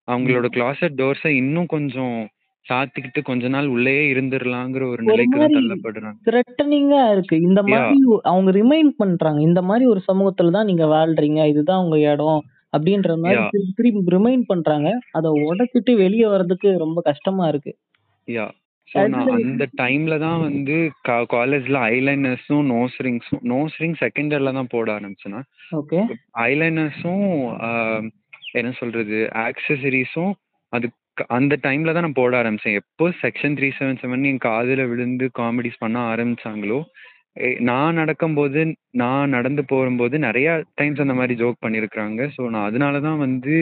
[0.07, 0.53] அவங்களோட ம்.
[0.55, 2.17] க்ளாசெட் டோர்ஸ இன்னும் கொஞ்சம்
[2.65, 6.17] சாத்திக்கிட்டு கொஞ்ச நாள் உள்ளேயே இருந்துரலாங்கிற ஒரு நிலைக்கு தான் தள்ளப்படுறாங்க.
[6.29, 7.35] த்ரெட்டனிங்கா இருக்கு.
[7.41, 7.61] இந்த.
[7.63, 9.41] மாரி அவங்க ரிமைண்ட் பண்றாங்க.
[9.41, 11.41] இந்த மாரி ஒரு சமூகத்துல தான் நீங்க வாழ்றீங்க.
[11.45, 12.41] இதுதான் உங்க இடம்.
[12.73, 13.41] அப்படின்ற யா.
[13.47, 14.87] திருப்பி ரிமைண்ட் பண்றாங்க.
[15.11, 17.73] அத உடைச்சிட்டு வெளிய வர்றதுக்கு ரொம்ப கஷ்டமா இருக்கு.
[18.27, 18.47] யா.
[18.91, 20.75] ஸோ நான் அந்த டைம்ல தான் வந்து
[21.33, 25.47] காலேஜ்ல ஐலைனர்ஸும், நோஸ் ரிங்ஸும் நோஸ் ரிங் செகண்ட் இயர்ல தான் போட ஆரம்பிச்சேன் நான்.
[25.71, 25.99] ஓகே.
[26.49, 27.29] ஐலைனர்ஸும்
[28.53, 29.19] என்ன சொல்றது?
[29.45, 30.33] ஆக்சஸரீஸும்
[30.73, 30.97] அதுக்கு
[31.37, 32.77] அந்த டைம்ல தான் நான் போட ஆரம்பிச்சேன்.
[32.81, 36.79] எப்போ செக்ஷன் 377 என் காதுல விழுந்து காமெடிஸ் பண்ண ஆரம்பிச்சாங்களோ,
[37.69, 38.61] நான் நடக்கும்போது
[39.01, 40.49] நான் நடந்து போகும்போது நெறைய
[40.79, 42.21] டைம்ஸ் அந்த மாரி ஜோக் பண்ணியிருக்கிறாங்க.
[42.35, 43.55] ஸோ நான் அதனால தான் வந்து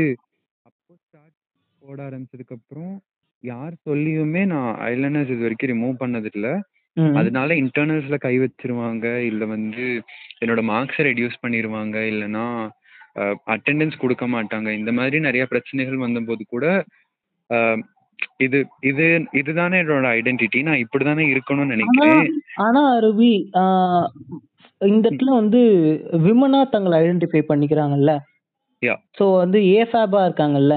[0.69, 1.35] அப்போ ஸ்டார்ட்
[1.81, 2.93] போட ஆரம்பிச்சதுக்கப்புறம்,
[3.43, 6.49] யார் சொல்லியுமே நான் ஐலைனர்ஸ் இதுவரைக்கும் ரிமூவ் பண்ணதில்ல.
[7.19, 9.05] அதனால இன்டர்னல்ஸ்ல கை வச்சுருவாங்க.
[9.29, 9.85] இல்ல வந்து
[10.43, 11.97] என்னோட மார்க்ஸ ரெட்யூஸ் பண்ணிருவாங்க.
[12.13, 12.45] இல்லன்னா
[13.53, 14.69] அட்டெண்டன்ஸ் குடுக்க மாட்டாங்க.
[14.79, 16.65] இந்த மாதிரி நெறைய பிரச்சனைகள் வந்தபோது கூட,
[18.45, 19.05] இது இது
[19.39, 20.59] இதுதானே என்னோட ஐடென்டிட்டி.
[20.67, 22.27] நான் இப்படி தானே இருக்கணும்னு நெனைக்கிறேன்.
[22.65, 23.33] ஆனா ரவி,
[24.81, 25.05] இந்த.
[25.07, 25.61] இடத்துல வந்து
[26.25, 28.13] விமனா தங்கள ஐடென்டிஃபை பண்ணிக்கிறாங்கல்ல.
[28.81, 28.95] யா.
[29.17, 30.75] ஸோ வந்து ஏஃபாபா இருக்காங்கல்ல.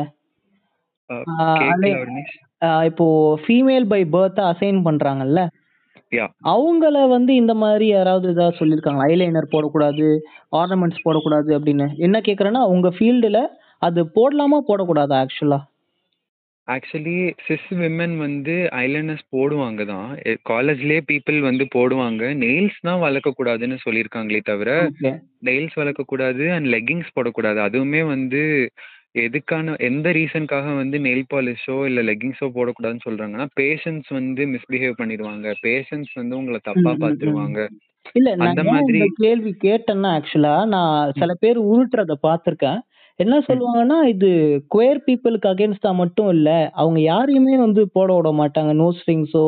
[2.89, 3.07] இப்போ
[3.45, 5.41] ஃபீமேல் பை பர்த்த அசைன் பண்றாங்கல்ல.
[6.53, 9.07] அவங்கள வந்து இந்த மாரி யாராவது ஏதாவது சொல்லியிருக்காங்களா?
[9.15, 10.07] ஐலைனர் போடக்கூடாது,
[10.61, 11.87] ஆர்னமெண்ட்ஸ் போடக்கூடாது அப்படின்னு.
[12.07, 13.41] என்ன கேட்கிறேன்னா, உங்க ஃபீல்டுல
[13.83, 14.59] அது போடலாமா?
[14.69, 15.61] போடக்கூடாதா ஆக்சுவலா?
[16.69, 17.15] ஆக்சுவலி
[17.47, 20.09] சிஸ் விமென் வந்து ஐலைனர்ஸ் போடுவாங்க தான்.
[20.49, 22.23] காலேஜ்லயே பீப்பிள் வந்து போடுவாங்க.
[22.45, 25.11] நெயில்ஸ் தான் வளர்க்கக்கூடாதுன்னு சொல்லியிருக்காங்களே தவிர, ஓகே.
[25.43, 27.61] நெயில்ஸ் வளர்க்கக்கூடாது அண்ட் லெக்கிங்ஸ் போடக்கூடாது.
[27.67, 28.43] அதுவுமே வந்து
[29.25, 35.47] எதுக்கான எந்த ரீசன்க்காக வந்து நெயில் பாலிஷோ, இல்ல லெக்கிங்ஸோ போடக்கூடாதுன்னு சொல்றாங்கன்னா, பேஷண்ட்ஸ் வந்து மிஸ்பிஹேவ் பண்ணிருவாங்க.
[35.63, 37.03] பேஷண்ட்ஸ் வந்து உங்கள தப்பா ம், ம், ம்.
[37.05, 37.61] பார்த்துருவாங்க.
[38.15, 40.91] இல்ல நான் அந்த ஏன் மாதிரி இந்த கேள்வி கேட்டேன்னா, ஆக்சுவலா நான்.
[41.21, 42.81] சில பேர் உருட்டுறத பார்த்துருக்கேன்.
[43.21, 43.35] என்ன.
[43.47, 44.29] சொல்லுவாங்கன்னா, இது
[44.71, 46.49] குயர் பீப்பிளுக்கு அகைன்ஸ்டா மட்டும் இல்ல.
[46.75, 48.73] அவங்க யாரையுமே வந்து போட விட மாட்டாங்க.
[48.75, 49.45] நோஸ் ரிங்ஸோ,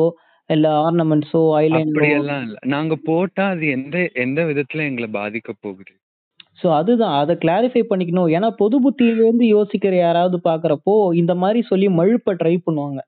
[0.49, 1.79] இல்ல ஆர்னமெண்ட்ஸோ, ஐலைனரோ.
[1.79, 2.57] அப்படியெல்லாம் இல்ல.
[2.67, 5.91] நாங்க போட்டா அது எந்த எந்த விதத்துல எங்கள பாதிக்கப் போகுது?
[6.61, 7.15] ஸோ அதுதான்.
[7.17, 8.29] அத கிளாரிஃபை பண்ணிக்கணும்.
[8.29, 12.99] ஏன்னா பொது புத்தியிலேருந்து யோசிக்கிற யாராவது பார்க்கிறப்போ, இந்த மாரி சொல்லி மழுப்ப ட்ரை பண்ணுவாங்க.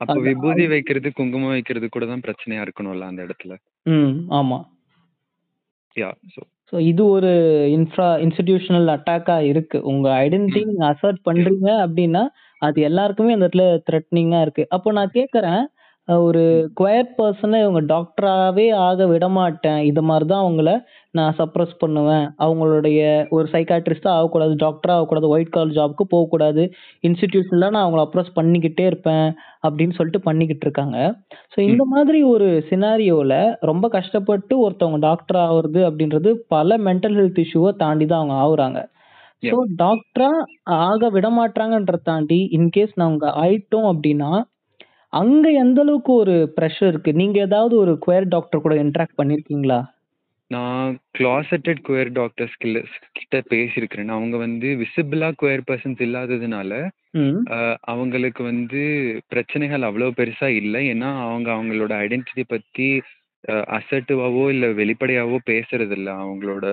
[0.00, 3.54] அப்ப விபூதி வைக்கிறது, குங்குமம் வைக்கிறது கூட தான் பிரச்சனையா இருக்கணும்ல அந்த இடத்துல.
[3.86, 4.14] ம்.
[4.32, 4.58] ஆமா.
[5.96, 6.10] யா.
[6.34, 6.40] ஸோ
[6.72, 7.30] ஸோ இது ஒரு
[7.74, 9.78] இன்ஃப்ரா இன்ஸ்டிடியூஷனல் அட்டாக்கா இருக்கு.
[9.90, 10.70] உங்க ஐடென்டிட்டி ம்.
[10.70, 12.22] நீங்க அசர்ட் பண்ணுறீங்க பண்றீங்க அப்டின்னா,
[12.62, 14.64] அது எல்லாருக்குமே அந்த இடத்துல த்ரெட்னிங்காக இருக்கு.
[14.70, 15.62] அப்போ நான் கேட்கறேன்,
[16.08, 16.42] ஒரு.
[16.78, 19.80] குயர் பெர்சன இவங்க டாக்டராவே ஆக விடமாட்டேன்.
[19.88, 20.70] இது மாரி தான் அவங்கள
[21.14, 22.24] நான் சப்ரஸ் பண்ணுவேன்.
[22.44, 23.00] அவங்களுடைய
[23.30, 26.64] ஒரு சைக்காட்ரிஸ்ட்டா ஆகக்கூடாது, டாக்டரா ஆகக்கூடாது, ஒயிட் காலர் ஜாப்க்கு போகக்கூடாது.
[27.04, 29.26] இன்ஸ்டிடியூஷன்ல நான் அவங்கள அப்ரோச் பண்ணிக்கிட்டே இருப்பேன்.
[29.66, 30.96] அப்டின்னு சொல்லிட்டு பண்ணிக்கிட்டு இருக்காங்க.
[31.54, 31.92] ஸோ இந்த ம்.
[31.94, 33.34] மாதிரி ஒரு சினாரியோல
[33.64, 38.80] ரொம்ப கஷ்டப்பட்டு ஒருத்தவங்க டாக்டர் ஆவுறது அப்டின்றது பல மென்டல் ஹெல்த் இஷ்யூவ தாண்டி தான் அவங்க ஆவுறாங்க.
[39.42, 39.50] யா.
[39.50, 40.30] ஸோ டாக்டரா
[40.82, 44.32] ஆக விடமாட்றாங்கன்றத தாண்டி, இன்கேஸ் நாங்க ஆயிட்டோம் அப்டின்னா,
[45.12, 47.10] அங்க எந்த அளவுக்கு ஒரு பிரஷர் இருக்கு?
[47.14, 49.78] நீங்க ஏதாவது ஒரு குயர் டாக்டர் கூட இன்டராக்ட் பண்ணியிருக்கீங்களா?
[50.50, 50.84] நான்
[51.16, 52.78] கிளாசெட்டட் குயர் டாக்டர்ஸ் கில்ல
[53.18, 54.10] கிட்ட பேசியிருக்கிறேன்.
[54.10, 56.70] அவங்க வந்து விசிபிளா குயர் பெர்சன்ஸ் இல்லாததுனால,
[57.16, 57.38] ம்.
[57.52, 57.58] அ
[57.92, 58.82] அவங்களுக்கு வந்து
[59.32, 60.76] பிரச்சனைகள் அவ்வளோ பெருசா இல்ல.
[60.92, 62.88] ஏன்னா அவங்க அவங்களோட ஐடென்டிட்டி பத்தி
[63.76, 66.64] அசர்ட்டிவாவோ இல்ல வெளிப்படையாவோ பேசுறதில்ல அவங்களோட.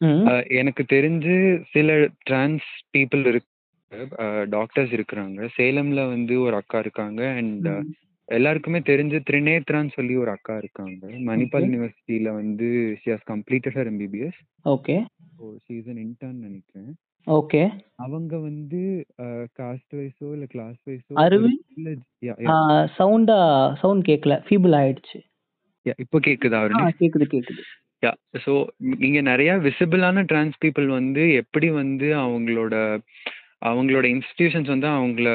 [0.00, 0.24] ம்.
[0.28, 1.34] அ எனக்கு தெரிஞ்சு
[1.72, 1.90] சில
[2.26, 3.48] டிரான்ஸ் பீப்பிள் இருக்
[3.92, 5.48] அ டாக்டர்ஸ் இருக்கிறாங்க.
[5.56, 7.20] சேலம்ல வந்து ஒரு அக்கா இருக்காங்க.
[7.38, 7.86] அண்ட் ம்.
[8.28, 11.00] எல்லாருக்குமே தெரிஞ்ச திரிநேத்ரான்னு சொல்லி ஒரு அக்கா இருக்காங்க.
[11.28, 11.68] மணிப்பால் ஓகே.
[11.68, 12.66] யுனிவர்சிட்டில வந்து
[13.00, 14.38] she has completed her MBBS.
[14.66, 14.96] Okay.
[15.38, 16.90] So she is an intern நெனைக்கிறேன்.
[17.26, 17.62] ஓகே.
[17.98, 18.80] அவங்க வந்து
[19.18, 19.28] அ
[19.58, 21.52] காஸ்ட் வைஸோ இல்ல கிளாஸ் வைஸோ ஒரு அருவி?
[21.68, 22.54] Privilege yeah ah yeah.
[22.98, 23.40] சவுண்டா
[23.82, 24.36] சவுண்ட் கேட்கல.
[24.46, 25.18] ஃபீபிள் ஆயிடுச்சு.
[25.86, 26.92] யா இப்போ கேக்குதா ஆ அருணி?
[27.00, 27.62] கேக்குது, கேக்குது.
[28.02, 28.12] யா.
[28.44, 28.52] ஸோ
[29.00, 32.74] இங்க நெறைய விசிபிளான டிரான்ஸ் பீப்பிள் வந்து எப்படி வந்து அவங்களோட
[33.64, 35.30] அவங்களோட இன்ஸ்டிடியூஷன்ஸ் வந்து அவங்கள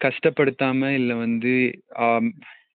[0.00, 1.54] கஷ்டப்படுத்தாமல் கஷ்டப்படுத்தாம வந்து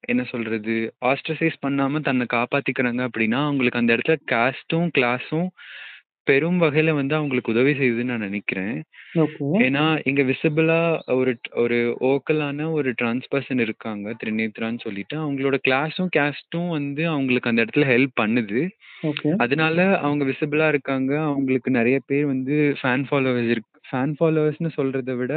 [0.08, 0.76] என்ன சொல்றது?
[1.02, 5.48] ஆஸ்ட்ரசைஸ் பண்ணாம தன்னை காப்பாத்திக்கிறாங்க அப்படின்னா, அவங்களுக்கு அந்த இடத்துல காஸ்ட்டும், கிளாஸும்
[6.28, 8.76] பெரும் வகையில வந்து அவங்களுக்கு உதவி செய்யுதுன்னு நான் நெனைக்கிறேன்.
[9.18, 9.66] ஓகே.
[9.66, 10.80] ஏன்னா, இங்க விசிபிளா
[11.16, 14.08] ஒரு ஒரு வோக்கலான ஒரு டிரான்ஸ் பெர்சன் இருக்காங்க.
[14.22, 15.18] திரிநேத்ரான்னு சொல்லிட்டு.
[15.22, 18.62] அவங்களோட கிளாஸும், காஸ்ட்டும் வந்து அவங்களுக்கு அந்த இடத்துல ஹெல்ப் பண்ணுது.
[19.04, 19.36] ஓகே.
[19.44, 21.14] அதனால அவங்க விசிபிளா இருக்காங்க.
[21.30, 25.34] அவங்களுக்கு நெறைய பேர் வந்து ஃபேன் ஃபாலோவர்ஸ் இருக் ஃபேன் ஃபாலோவர்ஸ்ன்னு சொல்றத விட,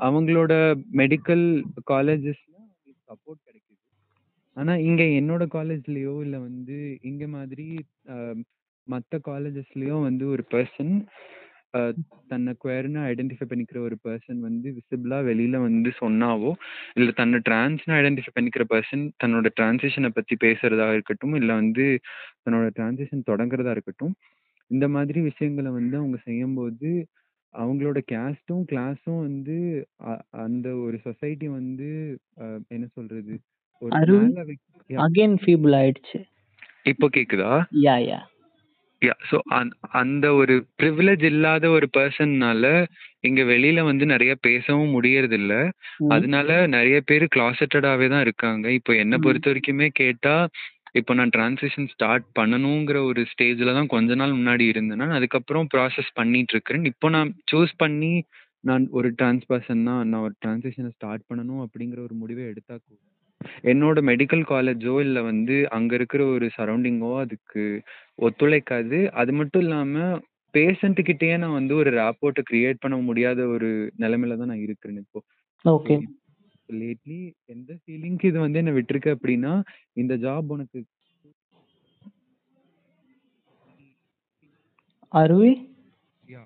[0.00, 0.52] அவங்களோட
[0.98, 1.46] மெடிக்கல்
[1.90, 2.76] காலேஜஸ்ல அவங்களுக்கு
[3.10, 3.76] சப்போர்ட் கிடைக்குது.
[4.56, 6.78] ஆனா, இங்க என்னோட காலேஜ்லயோ இல்ல வந்து
[7.10, 7.68] இங்க மாதிரி
[8.10, 8.16] அ
[8.88, 10.92] மத்த காலேஜஸ்லயோ வந்து ஒரு பெர்சன்
[11.74, 11.80] அ
[12.30, 16.50] தன்ன குயர்ன்னு ஐடென்டிஃபை பண்ணிக்கிற ஒரு பெர்சன் வந்து விசிபிளா வெளியில வந்து சொன்னாவோ,
[16.96, 21.86] இல்ல தன்ன டிரான்ஸ்ன்னு ஐடென்டிஃபை பண்ணிக்கிற பெர்சன் தன்னோட டிரான்சிஷன பத்தி பேசுறதா இருக்கட்டும், இல்ல வந்து
[22.44, 24.14] தன்னோட டிரான்சிஷன் தொடங்குறதா இருக்கட்டும்,
[24.70, 26.90] இந்த மாதிரி விஷயங்கள வந்து அவங்க செய்யும்போது,
[27.54, 29.58] அவங்களோட காஸ்ட்டும், கிளாஸும் வந்து
[30.06, 30.14] அ
[30.44, 31.90] அந்த ஒரு சொசைட்டி வந்து
[32.42, 33.36] அ என்ன சொல்றது?
[33.82, 34.28] ஒரு அருவி?
[34.28, 35.02] மேல வைக் யா.
[35.06, 36.18] அகைன் ஃபீபிள் ஆயிடுச்சு.
[36.86, 37.52] இப்போ கேக்குதா?
[37.80, 38.18] யா, யா.
[39.02, 39.14] யா.
[39.30, 42.64] ஸோ அந் அந்த ஒரு பிரிவிலேஜ் இல்லாத ஒரு பெர்சன்னால
[43.20, 45.52] இங்க வெளியில வந்து நெறைய பேசவும் முடியறதில்ல.
[46.00, 46.10] ம்.
[46.14, 48.66] அதனால நெறைய பேரு கிளாசெட்டடாவே தான் இருக்காங்க.
[48.78, 49.22] இப்போ என்ன ம்.
[49.26, 50.34] பொறுத்தவரைக்குமே கேட்டா,
[50.94, 55.16] இப்போ நான் டிரான்சிஷன் ஸ்டார்ட் பண்ணணுங்கிற ஒரு ஸ்டேஜ்ல தான் கொஞ்ச நாள் முன்னாடி இருந்தேன் நான்.
[55.18, 56.86] அதுக்கப்புறம் ப்ராசஸ் பண்ணிட்டு இருக்கிறேன்.
[56.92, 58.12] இப்போ நான் சூஸ் பண்ணி
[58.64, 60.02] நான் ஒரு டிரான்ஸ் பெர்சன் தான்.
[60.10, 62.98] நான் ஒரு டிரான்சிஷன ஸ்டார்ட் பண்ணணும் அப்படிங்கிற ஒரு முடிவ எடுத்தா கூட,
[63.64, 67.62] என்னோட மெடிக்கல் காலேஜோ இல்ல வந்து அங்க இருக்கிற ஒரு சரவுண்டிங்கோ அதுக்கு
[68.18, 69.06] ஒத்துழைக்காது.
[69.12, 69.94] அது மட்டும் இல்லாம
[70.54, 75.20] பேஷண்ட் கிட்டயே நான் வந்து ஒரு ராப்போர்ட்ட கிரியேட் பண்ண முடியாத ஒரு நிலைமையில தான் நான் இருக்கிறேன் இப்போ.
[75.64, 75.96] ஓகே.
[76.72, 79.52] லேட்லி எந்த ஃபீலிங்க்கு இது வந்து என்ன விட்டுருக்கு அப்படின்னா,
[79.94, 80.78] இந்த ஜாப் உனக்கு
[85.14, 85.52] அருவி?
[86.28, 86.42] யா.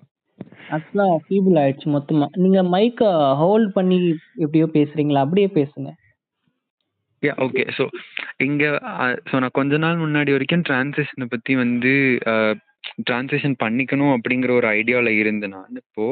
[0.69, 2.27] ஆக்சுவலா ஃபீபிள் ஆயிடுச்சு மொத்தமா.
[2.35, 3.01] நீங்க மைக்க
[3.35, 3.97] ஹோல்ட் பண்ணி
[4.37, 5.19] எப்படியோ பேசுறீங்களா?
[5.19, 5.89] அப்படியே பேசுங்க.
[7.23, 7.63] Yeah okay.
[7.77, 7.83] ஸோ
[8.39, 8.63] இங்க
[9.29, 11.93] ஸோ நான் கொஞ்ச நாள் முன்னாடி வரைக்கும் டிரான்சிஷன பத்தி வந்து
[12.27, 12.35] அ
[13.01, 16.07] டிரான்சிஷன் பண்ணிக்கணும் அப்படிங்கிற ஒரு ஐடியால இருந்தேன் நான் இப்போ.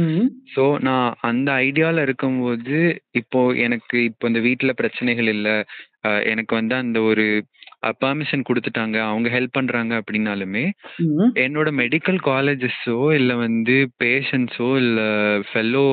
[0.00, 0.24] ம்.
[0.54, 2.78] ஸோ நான் அந்த ஐடியால இருக்கும்போது,
[3.12, 5.48] இப்போ எனக்கு இப்போ இந்த வீட்ல பிரச்சனைகள் இல்ல.
[6.24, 7.24] எனக்கு வந்து அந்த ஒரு
[8.00, 8.96] பெர்மிஷன் குடுத்துட்டாங்க.
[9.08, 10.62] அவங்க ஹெல்ப் பண்றாங்க அப்படின்னாலுமே.
[11.44, 15.00] என்னோட மெடிக்கல் காலேஜஸோ இல்ல வந்து பேஷண்ட்ஸோ இல்ல
[15.48, 15.86] ஃபெல்லோ.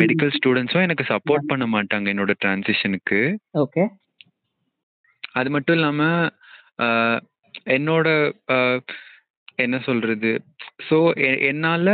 [0.00, 1.06] மெடிக்கல் ஸ்டூடண்ட்ஸோ எனக்கு.
[1.12, 3.20] சப்போர்ட் பண்ண மாட்டாங்க என்னோட டிரான்சிஷனுக்கு.
[3.58, 3.84] ஓகே.
[5.32, 6.02] அது மட்டும் இல்லாம,
[7.70, 8.08] என்னோட
[9.56, 10.32] என்ன சொல்றது?
[10.88, 10.96] ஸோ
[11.42, 11.88] என்னால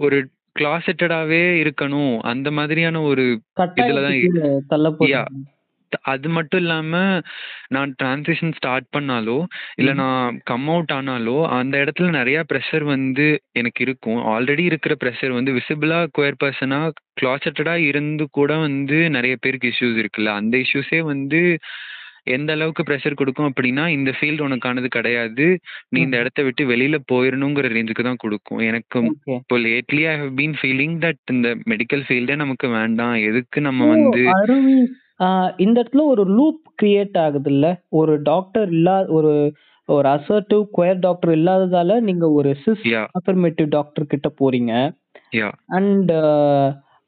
[0.00, 0.18] ஒரு
[0.58, 2.14] கிளாசெட்டடாவே இருக்கணும்.
[2.30, 3.24] அந்த மாதிரியான ஒரு
[3.76, 4.00] இதுல
[5.98, 7.20] அது மட்டும் இல்லாம,
[7.68, 9.96] நான் டிரான்சிஷன் ஸ்டார்ட் பண்ணாலோ, இல்ல ம்.
[9.96, 14.16] நான் கம் அவுட் ஆனாலோ, அந்த இடத்துல நெறைய பிரஷர் வந்து எனக்கு இருக்கும்.
[14.16, 20.26] ஆல்ரெடி இருக்கிற பிரஷர் வந்து விசிபிளா குயர் பெர்சனா கிளாசெட்டடா இருந்து கூட வந்து நெறைய பேருக்கு இஷ்யூஸ் இருக்குல்ல.
[20.26, 21.58] அந்த இஷ்யூஸே வந்து
[22.24, 25.58] எந்த அளவுக்கு பிரஷர் குடுக்கும் அப்படின்னா, இந்த ஃபீல்டு உனக்கானது கிடையாது.
[25.88, 26.20] நீ இந்த ம்.
[26.20, 28.58] இடத்த விட்டு வெளியில போயிரணுங்கிற ரேஞ்சுக்கு தான் குடுக்கும்.
[28.58, 29.10] எனக்கு ஓகே.
[29.26, 33.14] இப்போ lately I have been feeling that இந்த மெடிக்கல் ஃபீல்டே நமக்கு வேண்டாம்.
[33.14, 34.24] எதுக்கு நம்ம வந்து
[35.58, 37.66] இந்த இடத்துல ஒரு லூப் கிரியேட் ஆகுதுல்ல.
[37.94, 39.32] ஒரு டாக்டர் இல்லா ஒரு
[39.88, 42.84] ஒரு அசர்ட்டிவ் குயர் டாக்டர் இல்லாததால நீங்க ஒரு சிஸ்.
[43.18, 44.72] அஃபர்மேட்டிவ் டாக்டர் கிட்ட போறீங்க.
[45.78, 46.12] அண்ட்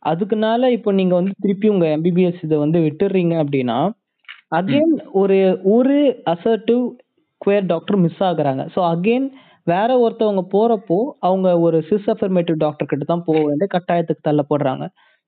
[0.03, 3.95] அதுக்குனால இப்போ நீங்க வந்து திருப்பி உங்க எம்பிபிஎஸ் இத வந்து விட்டுர்றீங்க அப்படின்னா, ம்.
[4.59, 5.39] அகைன் ஒரு
[5.75, 5.97] ஒரு
[6.33, 6.83] அசர்ட்டிவ்
[7.41, 8.65] குயர் டாக்டர் மிஸ் ஆகுறாங்க.
[8.75, 9.27] ஸோ அகைன்
[9.67, 14.85] வேற ஒருத்தவங்க போறப்போ, அவங்க ஒரு சிஸ் அஃபர்மேட்டிவ் டாக்டர் கிட்ட தான் போ வேண்டிய கட்டாயத்துக்கு தள்ளப்படுறாங்க.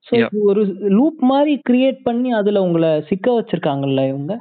[0.07, 0.27] யா.
[0.27, 4.33] இது ஒரு லூப் மாரி கிரியேட் பண்ணி அதுல உங்கள சிக்க வச்சிருக்காங்கல்ல இவங்க?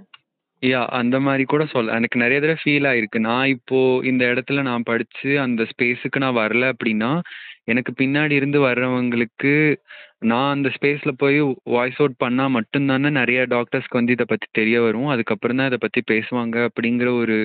[0.63, 1.97] யா அந்த மாரி கூட சொல்லலாம்.
[1.97, 3.19] எனக்கு நெறைய தடவ ஃபீல் ஆயிருக்கு.
[3.21, 7.11] நான் இப்போ இந்த இடத்துல நான் படிச்சு அந்த ஸ்பேஸுக்கு நான் வரல அப்படின்னா,
[7.65, 9.53] எனக்கு பின்னாடி இருந்து வர்றவங்களுக்கு
[10.25, 11.39] நான் அந்த ஸ்பேஸ்ல போய்
[11.73, 15.09] வாய்ஸ் அவுட் பண்ணா மட்டும் தானே நிறைய டாக்டர்ஸ்க்கு வந்து இதை பத்தி தெரிய வரும்.
[15.09, 17.37] அதுக்கப்புறம் தான் இதை பத்தி பேசுவாங்க அப்படிங்கிற ஒரு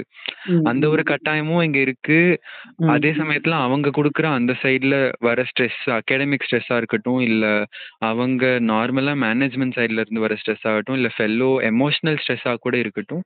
[0.70, 2.20] அந்த ஒரு கட்டாயமும் இங்க இருக்கு.
[2.80, 7.46] ம், அதே சமயத்துல அவங்க கொடுக்குற அந்த சைடுல வர ஸ்ட்ரெஸ் அகாடமிக் ஸ்ட்ரெஸ்ஸா இருக்கட்டும் இல்ல
[8.10, 13.24] அவங்க நார்மலா மேனேஜ்மெண்ட் சைடுல இருந்து வர ஸ்ட்ரெஸ் ஆகட்டும் இல்ல ஃபெல்லோ எமோஷனல் ஸ்ட்ரெஸ்ஸா கூட இருக்கட்டும்.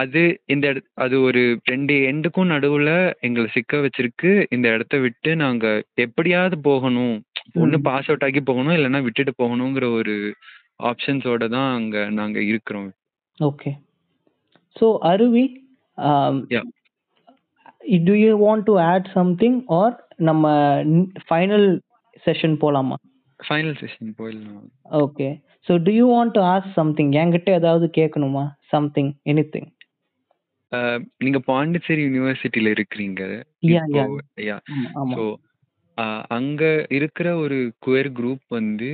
[0.00, 4.08] அது இந்த இடத் அது ஒரு ரெண்டு எண்டுக்கும் நடுவுல எங்களை சிக்க வச்சிருக்கு.
[4.50, 5.66] இந்த இடத்த விட்டு நாங்க
[6.04, 7.16] எப்படியாவது போகணும்.
[7.56, 7.84] ஒண்ணு ம்.
[7.84, 10.14] பாஸ் அவுட் ஆகி போகணும் இல்லைன்னா விட்டுட்டு போகணுங்கிற ஒரு
[10.84, 12.90] ஆப்ஷன்ஸோட தான் அங்க நாங்க இருக்கிறோம்.
[13.40, 13.70] Okay
[14.76, 15.44] so Aruvi.
[18.04, 20.46] Do you want to add something or நம்ம
[21.28, 21.68] ஃபைனல்
[22.22, 22.96] செஷன் போலாமா?
[23.40, 24.64] ஃபைனல் செஷன் போயிடலாம்.
[25.00, 25.28] Okay
[25.68, 28.44] so do you want to ask something என்கிட்ட ஏதாவது கேட்கணுமா?
[28.70, 29.70] சம்திங் எனி திங்
[30.72, 33.22] அஹ், நீங்க பாண்டிச்சேரி யூனிவர்சிட்டியில இருக்கிறீங்க.
[34.42, 34.58] யா
[36.30, 36.62] அங்க
[36.96, 38.90] இருக்கிற ஒரு குயர் குரூப் வந்து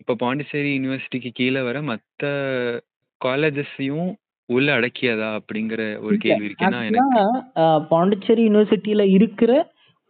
[0.00, 2.24] இப்போ பாண்டிச்சேரி யுனிவர்சிட்டிக்கு கீழே வர மற்ற
[3.20, 4.08] காலேஜஸையும்
[4.48, 9.52] உள்ள அடக்கியதா அப்படிங்கிற ஒரு கேள்வி இருக்கு ஏன்னா எனக்கு ஆக்சுவலா பாண்டிச்சேரி யூனிவர்சிட்டியில இருக்கிற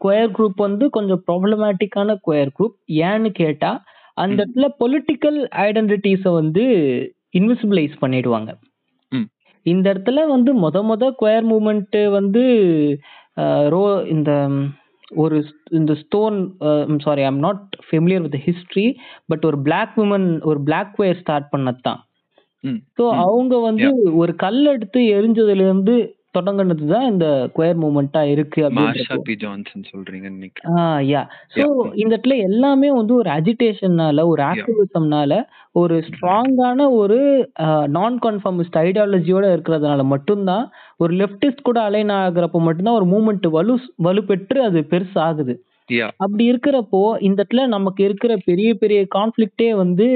[0.00, 3.70] கொயர் குரூப் வந்து கொஞ்சம் ப்ராப்ளமேட்டிக்கான கொயர் குரூப் ஏன்னு கேட்டா
[4.16, 4.40] அந்த ம்.
[4.40, 6.64] இடத்துல பொலிட்டிக்கல் ஐடென்டிட்டிஸை வந்து
[7.34, 8.50] இன்விசிபிளைஸ் பண்ணிடுவாங்க
[9.12, 9.26] ம்.
[9.66, 12.42] இந்த இடத்துல வந்து மொத மொத கொயர் மூமெண்ட் வந்து
[13.72, 13.82] ரோ
[14.14, 14.30] இந்த
[15.16, 15.36] ஒரு
[15.72, 16.36] இந்த stone
[17.00, 18.86] sorry I'm not familiar with history
[19.26, 22.00] but ஒரு பிளாக் உமன் ஒரு பிளாக் கொயர் ஸ்டார்ட் பண்ணது தான்
[22.96, 23.04] ஸோ.
[23.24, 25.96] அவங்க வந்து ஒரு கல் எடுத்து எரிஞ்சதுல இருந்து
[26.36, 27.26] தொடங்கினது தான் இந்த
[27.56, 30.74] கொயர் மூமெண்டா இருக்கு மார்ஷா அப்படின்றப்போ பி ஜான்சன் சொல்றீங்கன்னு நினைக்கிறேன்.
[30.74, 31.22] Ah yeah
[31.52, 31.92] so Yeah.
[32.00, 35.36] இந்த இடத்துல எல்லாமே வந்து ஒரு அஜிடேஷன்னால ஒரு ஆக்டிவிசம்னால
[35.74, 37.18] ஒரு ஸ்ட்ராங்கான ஒரு
[37.96, 40.64] நான் கன்ஃபார்மிஸ்ட் ஐடியாலஜியோட இருக்கிறதுனால மட்டும்தான்
[41.00, 43.74] ஒரு லெஃப்டிஸ்ட் கூட அலைன் ஆகுறப்போ மட்டும்தான் ஒரு மூமெண்ட் வலு
[44.06, 45.54] வலுப்பெற்று அது பெருசாகுது.
[45.88, 50.06] யா அப்படி இருக்கிறப்போ இந்த இடத்துல நமக்கு இருக்கிற பெரிய பெரிய கான்ஃப்ளிக்டே வந்து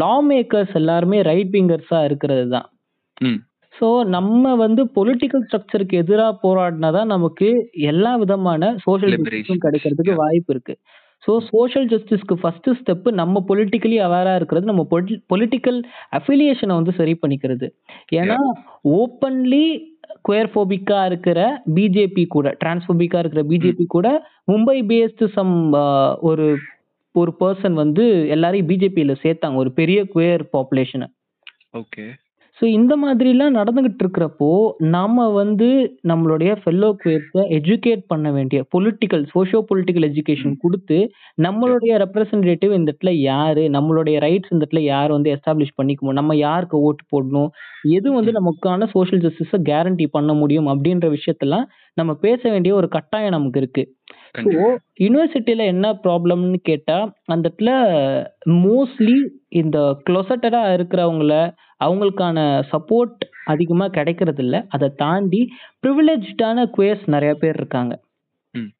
[0.00, 2.68] லா மேக்கர்ஸ் எல்லாருமே ரைட் விங்கர்ஸா இருக்கிறது தான்
[3.76, 7.48] ஸோ நம்ம வந்து பொலிட்டிக்கல் ஸ்ட்ரக்சருக்கு எதிராக போராடினா தான் நமக்கு
[7.90, 9.16] எல்லா விதமான சோஷியல்.
[9.18, 10.14] ஜஸ்டிஸும் கிடைக்கிறதுக்கு.
[10.22, 10.74] வாய்ப்பு இருக்கு.
[11.22, 14.82] ஸோ சோஷியல் ஜஸ்டிஸ்க்கு ஃபர்ஸ்ட் ஸ்டெப் நம்ம பொலிட்டிக்கலி அவேரா இருக்கிறது நம்ம
[15.32, 15.78] பொலிட்டிக்கல்
[16.12, 17.68] அஃபிலியேஷனை வந்து சரி பண்ணிக்கிறது.
[18.14, 18.38] ஏன்னா
[18.98, 19.64] ஓப்பன்லி
[20.28, 21.40] குயர்ஃபோபிக்கா இருக்கிற
[21.76, 24.08] பிஜேபி கூட டிரான்ஸ்போபிக்கா இருக்கிற பிஜேபி கூட
[24.48, 25.54] மும்பை பேஸ்டு சம்
[26.28, 26.46] ஒரு
[27.14, 28.04] ஒரு பர்சன் வந்து
[28.34, 31.08] எல்லாரையும் பிஜேபியில சேர்த்தாங்க ஒரு பெரிய குயர் பாப்புலேஷனை
[31.74, 32.04] ஓகே
[32.58, 34.48] ஸோ இந்த மாதிரிலாம் நடந்துகிட்டு இருக்கிறப்போ
[34.92, 35.66] நாம வந்து
[36.10, 40.98] நம்மளுடைய ஃபெல்லோ குயர்ஸை எஜுகேட் பண்ண வேண்டிய பொலிட்டிக்கல் சோஷியோ பொலிட்டிக்கல் எஜுகேஷன் கொடுத்து
[41.38, 46.78] நம்மளுடைய ரெப்ரசன்டேட்டிவ் இந்த இடத்துல யாரு நம்மளுடைய ரைட்ஸ் இந்த இடத்துல யார் வந்து எஸ்டாப்ளிஷ் பண்ணிக்கணும் நம்ம யாருக்கு
[46.82, 47.50] ஓட்டு போடணும்
[47.90, 53.36] எது வந்து நமக்கான சோஷியல் ஜஸ்டிஸை கேரண்டி பண்ண முடியும் அப்படின்ற விஷயத்தெல்லாம் நம்ம பேச வேண்டிய ஒரு கட்டாயம்
[53.36, 53.84] நமக்கு இருக்கு.
[54.08, 54.66] ஸோ கண்டிப்பா.
[55.00, 56.96] யூனிவர்சிட்டியில என்ன ப்ராப்ளம்னு கேட்டா
[57.26, 57.70] அந்த இடத்துல
[58.64, 59.16] மோஸ்ட்லி
[59.60, 61.34] இந்த க்ளொசட்டடா இருக்கிறவங்கள
[61.80, 62.38] அவங்களுக்கான
[62.70, 64.56] சப்போர்ட் அதிகமா கிடைக்கிறது இல்ல.
[64.68, 65.40] அதை தாண்டி
[65.82, 67.94] ப்ரிவிலேஜ்டான குவேர்ஸ் நிறைய பேர் இருக்காங்க.
[68.54, 68.70] ம்.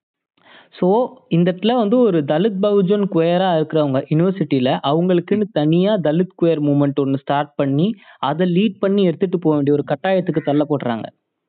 [0.74, 0.88] ஸோ
[1.28, 7.22] இந்த இடத்துல வந்து ஒரு தலித் பகுஜன் குயரா இருக்கிறவங்க யூனிவர்சிட்டியில அவங்களுக்குன்னு தனியா தலித் குயர் மூமெண்ட் ஒன்று
[7.22, 7.88] ஸ்டார்ட் பண்ணி
[8.22, 11.06] அதை லீட் பண்ணி எடுத்துட்டு போக வேண்டிய ஒரு கட்டாயத்துக்கு தள்ளப்படுறாங்க.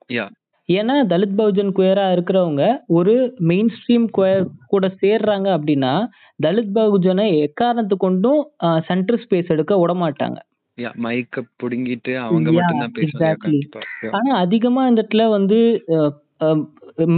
[0.10, 0.28] யா.
[0.70, 2.63] ஏன்னா தலித் பகுஜன் குயரா இருக்கிறவங்க
[2.97, 3.13] ஒரு
[3.49, 5.93] மெயின் ஸ்ட்ரீம் குயர் கூட சேர்றாங்க அப்படின்னா
[6.39, 8.41] தலித் பகுஜனை எக்காரணத்து கொண்டும்
[8.88, 10.39] சென்டர் ஸ்பேஸ் எடுக்க விட மாட்டாங்க
[10.78, 13.80] யா மைக்க புடுங்கிட்டு அவங்க மட்டும் தான் பேசுவாங்க.
[14.11, 15.57] ஆனா அதிகமா இந்த இடத்துல வந்து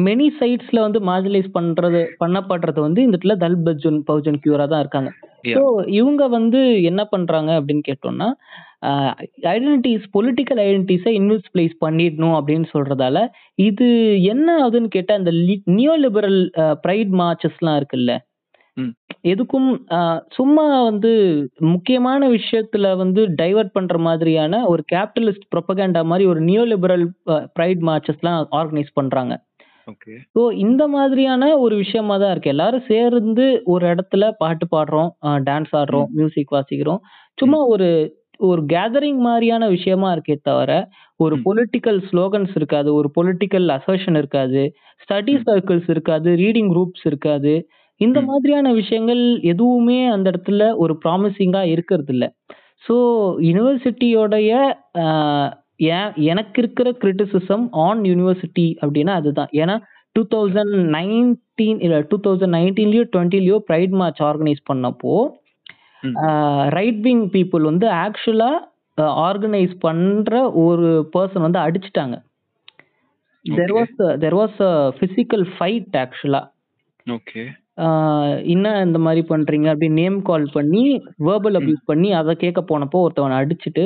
[0.06, 5.10] மெனி சைட்ஸ்ல வந்து மார்ஜினைஸ் பண்றது பண்ணப்படுறது வந்து இந்த இடத்துல தலித் பகுஜன் பகுஜன் கியூரா தான் இருக்காங்க.
[5.56, 5.62] ஸோ
[6.00, 6.60] இவங்க வந்து
[6.90, 8.28] என்ன பண்றாங்க அப்படின்னு கேட்டோம்னா
[9.52, 13.18] ஐடென்டிட்டிஸ் பொலிட்டிக்கல் ஐடென்டிட்டிஸை இன்விஸ்பிளைஸ் பண்ணிடணும் அப்படின்னு சொல்றதால
[13.70, 13.88] இது
[14.34, 15.32] என்ன ஆகுதுன்னு கேட்டா இந்த
[15.78, 16.40] நியோ லிபரல்
[16.86, 18.14] ப்ரைட் மார்ச்சஸ்லாம் இருக்குல்ல
[18.80, 18.92] ம்.
[19.30, 19.70] எதுக்கும்
[20.36, 21.12] சும்மா வந்து
[21.70, 27.06] முக்கியமான விஷயத்துல வந்து டைவர்ட் பண்ற மாதிரியான ஒரு கேபிட்டலிஸ்ட் ப்ரொபகேண்டா மாதிரி ஒரு நியோ லிபரல்
[27.56, 29.34] ப்ரைட் மார்ச்சஸ்லாம் ஆர்கனைஸ் பண்றாங்க.
[29.88, 30.14] ஓகே.
[30.36, 32.50] ஸோ இந்த மாதிரியான ஒரு விஷயமா தான் இருக்கு.
[32.50, 35.10] எல்லாரும் சேர்ந்து ஒரு இடத்துல பாட்டு பாடுறோம்
[35.48, 37.02] டான்ஸ் ஆடுறோம் மியூசிக் வாசிக்கிறோம்.
[37.38, 37.90] சும்மா ஒரு
[38.42, 40.72] ஒரு கேதரிங் மாதிரியான விஷயமா இருக்கே தவிர
[41.20, 41.42] ஒரு ம்.
[41.46, 44.62] பொலிட்டிக்கல் ஸ்லோகன்ஸ் இருக்காது ஒரு பொலிட்டிக்கல் அசர்ஷன் இருக்காது
[45.02, 47.54] ஸ்டடி சர்க்கிள்ஸ் இருக்காது ரீடிங் குரூப்ஸ் இருக்காது
[48.02, 48.26] இந்த ம்.
[48.26, 49.22] மாதிரியான விஷயங்கள்
[49.52, 52.26] எதுவுமே அந்த இடத்துல ஒரு ப்ராமிசிங்கா இருக்கிறது இல்ல
[52.86, 52.96] ஸோ
[53.48, 54.52] யூனிவர்சிட்டியோடைய
[56.30, 59.76] எனக்கு இருக்கிற கிரிட்டிசிசம் ஆன் யூனிவர்சிட்டி அப்படின்னா அதுதான் ஏன்னா
[60.16, 65.14] டூ தௌசண்ட் நைன்டீன் இல்லை டூ தௌசண்ட் நைன்டீன்லயோ டுவெண்ட்டிலயோ ப்ரைட் மார்ச் ஆர்கனைஸ் பண்ணப்போ
[66.04, 66.16] ம்.
[66.70, 68.52] ரைட் விங் பீப்புள் வந்து ஆக்சுவலா
[69.24, 70.32] ஆர்கனைஸ் பண்ற
[70.64, 72.16] ஒரு பர்சன் வந்து அடிச்சிட்டாங்க
[73.46, 73.74] there.
[73.78, 74.58] Was there was
[74.98, 76.42] physical fight actually
[77.08, 77.44] okay
[78.54, 80.84] என்ன இந்த மாதிரி பண்றீங்க அப்படின்னு நேம் கால் பண்ணி
[81.28, 83.84] வேர்பல் அபியூஸ் பண்ணி அதை கேட்க போனப்போ ஒருத்தவனை அடிச்சுட்டு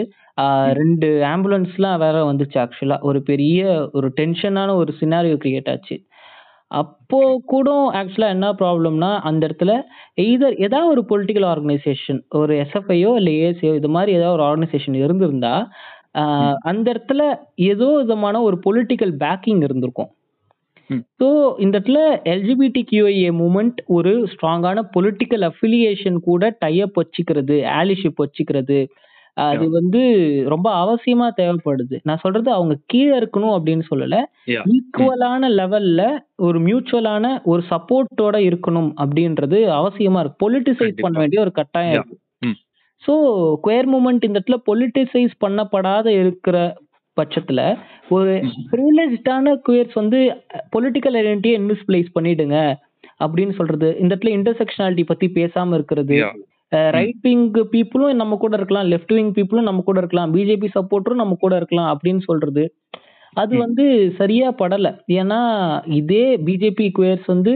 [0.79, 3.59] ரெண்டு ஆம்புலன்ஸ்லாம் வேற வந்துச்சு ஆக்சுவலா ஒரு பெரிய
[3.93, 5.95] ஒரு டென்ஷனான ஒரு சினாரியோ கிரியேட் ஆச்சு.
[6.71, 7.69] அப்போ கூட
[7.99, 9.73] ஆக்சுவலா என்ன ப்ராப்ளம்னா அந்த இடத்துல
[10.23, 15.55] எய்தர் ஏதாவது ஒரு பொலிட்டிக்கல் ஆர்கனைசேஷன் ஒரு எஸ்எஃப்ஐயோ இல்ல ஏசியோ இது மாதிரி ஏதாவது ஒரு ஆர்கனைசேஷன் இருந்திருந்தா
[16.71, 17.21] அந்த இடத்துல
[17.67, 20.11] ஏதோ விதமான ஒரு பொலிட்டிக்கல் பேக்கிங் இருந்திருக்கும்.
[20.11, 20.22] ம்.
[21.19, 21.27] ஸோ
[21.59, 28.79] இந்த இடத்துல எல்ஜிபிடி கியூஐஏ மூமெண்ட் ஒரு ஸ்ட்ராங்கான பொலிட்டிக்கல் அஃபிலியேஷன் கூட டைப் வச்சுக்கிறது ஆலிஷிப் வச்சுக்கிறது
[29.37, 30.01] அது வந்து
[30.47, 34.17] ரொம்ப அவசியமா தேவைப்படுது நான் சொல்றது அவங்க கீழே இருக்கணும் அப்படின்னு சொல்லல.
[34.73, 36.01] ஈக்குவலான லெவல்ல
[36.39, 41.15] ஒரு மியூச்சுவலான ஒரு சப்போர்ட்டோட இருக்கணும் அப்படின்றது அவசியமா இருக்கு பொலிட்டிசைஸ் பண்ண.
[41.19, 41.95] வேண்டிய ஒரு கட்டாயம்.
[41.95, 42.17] இருக்கு.
[43.03, 43.13] ஸோ
[43.63, 46.57] குயர் மூமெண்ட் இந்த இடத்துல பொலிட்டிசைஸ் பண்ணப்படாத இருக்கிற
[47.17, 47.61] பட்சத்துல
[48.09, 48.53] ஒரு ம்.
[48.71, 50.19] ப்ரிவிலேஜான குயர்ஸ் வந்து
[50.75, 52.57] பொலிட்டிக்கல் ஐடென்டிட்டியை இன்விஸ்பிளைஸ் பண்ணிடுங்க
[53.19, 56.15] அப்படின்னு சொல்றது இந்த இடத்துல இன்டர்செக்ஷனாலிட்டி பத்தி பேசாம இருக்கிறது.
[56.91, 57.43] ரைட் விங்
[57.73, 61.91] பீப்புளும் நம்ம கூட இருக்கலாம் லெஃப்ட் விங் பீப்புளும் நம்ம கூட இருக்கலாம் பிஜேபி சப்போர்ட்டரும் நம்ம கூட இருக்கலாம்
[61.93, 62.63] அப்படின்னு சொல்றது
[63.37, 63.53] அது.
[63.57, 63.85] வந்து
[64.17, 65.39] சரியா படல ஏன்னா
[65.93, 67.53] இதே பிஜேபி குயர்ஸ் வந்து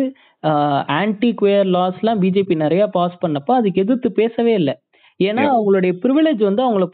[0.95, 4.75] ஆன்டி குயர் லாஸ்லாம் பிஜேபி நிறைய பாஸ் பண்ணப்ப அதுக்கு எதிர்த்து பேசவே இல்லை
[5.19, 5.43] ஏன்னா.
[5.53, 6.87] அவங்களுடைய ப்ரிவிலேஜ் வந்து அவங்கள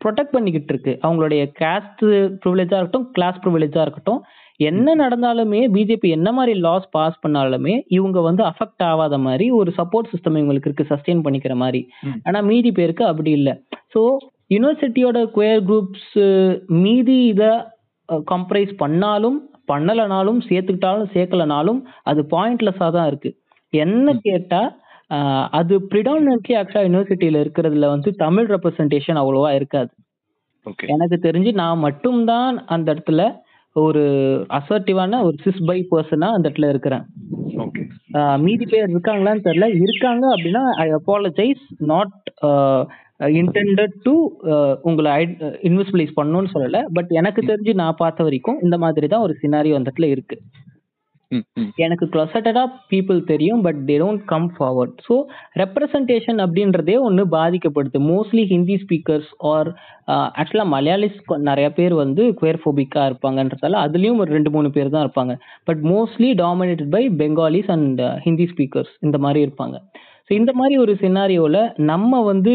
[0.00, 2.02] ப்ரொடெக்ட் பண்ணிக்கிட்டு இருக்கு அவங்களுடைய காஸ்ட்
[2.42, 4.20] ப்ரிவிலேஜா இருக்கட்டும் கிளாஸ் ப்ரிவிலேஜா இருக்கட்டும்
[4.60, 10.10] என்ன நடந்தாலுமே பிஜேபி என்ன மாதிரி லாஸ் பாஸ் பண்ணாலுமே இவங்க வந்து அஃபெக்ட் ஆகாத மாதிரி ஒரு சப்போர்ட்
[10.12, 11.80] சிஸ்டம் இவங்களுக்கு இருக்கு சஸ்டெயின் பண்ணிக்கிற மாதிரி.
[12.02, 12.16] ம்.
[12.24, 13.54] ஆனா மீதி பேருக்கு அப்படி இல்லை.
[13.94, 14.00] ஸோ
[14.50, 16.16] யூனிவர்சிட்டியோட குயர் குரூப்ஸ்
[16.78, 17.52] மீதி இதை
[18.26, 19.38] கம்ப்ரைஸ் பண்ணாலும்
[19.68, 23.30] பண்ணலனாலும் சேர்த்துக்கிட்டாலும் சேர்க்கலனாலும் அது பாயிண்ட்லெஸ்ஸாக தான் இருக்கு.
[23.72, 24.22] என்ன ம்.
[25.58, 29.90] அது ப்ரிடாமினன்ட்லி ஆக்சுவலா யூனிவர்சிட்டியில இருக்கிறதுல வந்து தமிழ் ரெப்ரசன்டேஷன் அவ்வளவா இருக்காது.
[30.66, 33.22] ஓகே எனக்கு தெரிஞ்சு நான் மட்டும்தான் அந்த இடத்துல
[33.76, 34.02] ஒரு
[34.58, 37.04] அசர்ட்டிவான ஒரு சிஸ் பை பர்சனா அந்த இடத்துல இருக்கிறேன்.
[37.64, 37.82] ஓகே
[38.44, 39.66] மீதி பேர் இருக்காங்களான்னு தெரியல.
[39.84, 42.14] இருக்காங்க அப்படின்னா I apologise not
[43.40, 44.14] intended to
[44.88, 45.12] உங்களை
[45.68, 46.80] இன்வெஸ்டிலைஸ் பண்ணணும்னு சொல்லல.
[46.96, 50.38] பட் எனக்கு தெரிஞ்சு நான் பார்த்த வரைக்கும் இந்த மாதிரி தான் ஒரு சினாரியோ அந்த இடத்துல இருக்கு.
[51.84, 55.14] எனக்கு க்ளோசட்டடா பீப்புள் தெரியும் but they don't come forward so
[55.62, 57.98] representation அப்படின்றதே ஒன்று பாதிக்கப்படுது.
[58.10, 59.68] மோஸ்ட்லி ஹிந்தி ஸ்பீக்கர்ஸ் ஆர்
[60.40, 61.18] ஆக்சுவலாக மலையாளிஸ்
[61.50, 65.34] நிறைய பேர் வந்து குவேர்ஃபோபிக்காக இருப்பாங்கன்றதால அதுலேயும் ஒரு ரெண்டு மூணு பேர் தான் இருப்பாங்க.
[65.70, 69.76] But mostly dominated by Bengalis and Hindi speakers இந்த மாதிரி இருப்பாங்க.
[70.30, 71.62] ஸோ இந்த மாதிரி ஒரு சினாரியோவில்
[71.92, 72.54] நம்ம வந்து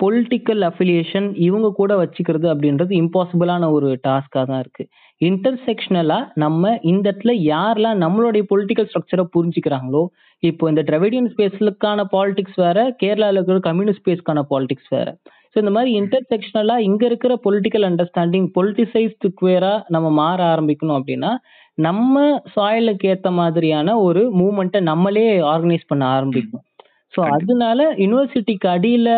[0.00, 4.84] பொலிட்டிக்கல் அஃபிலியேஷன் இவங்க கூட வச்சுக்கிறது அப்படின்றது இம்பாசிபிளான ஒரு டாஸ்காக தான் இருக்கு.
[5.22, 10.02] இன்டர்செக்ஷனலா நம்ம இந்த இடத்துல யாரெல்லாம் நம்மளுடைய பொலிட்டிக்கல் ஸ்ட்ரக்சரை புரிஞ்சுக்கிறாங்களோ
[10.42, 15.08] இப்போ இந்த டிரவிடியன் ஸ்பேஸ்லுக்கான பாலிடிக்ஸ் வேற கேரளாவில் இருக்கிற கம்யூனிஸ்ட் ஸ்பேஸ்க்கான பாலிடிக்ஸ் வேற
[15.52, 21.32] ஸோ இந்த மாதிரி இன்டர்செக்ஷனலா இங்க இருக்கிற பொலிட்டிக்கல் அண்டர்ஸ்டாண்டிங் பொலிட்டிசைஸ்டு குவேரா நம்ம மாற ஆரம்பிக்கணும் அப்படின்னா
[21.78, 22.16] நம்ம
[22.52, 26.66] சாயலுக்கு ஏத்த மாதிரியான ஒரு மூமெண்ட்டை நம்மளே ஆர்கனைஸ் பண்ண ஆரம்பிக்கணும்
[27.14, 27.22] ஸோ.
[27.34, 29.08] அதனால யூனிவர்சிட்டிக்கு அடியில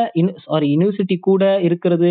[0.45, 2.11] சாரி யூனிவர்சிட்டி கூட இருக்கிறது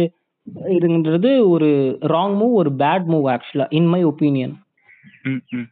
[0.78, 1.70] இருன்றது ஒரு
[2.14, 4.56] ராங் மூவ் ஒரு bad move actually in my opinion
[5.26, 5.68] ம் ம்.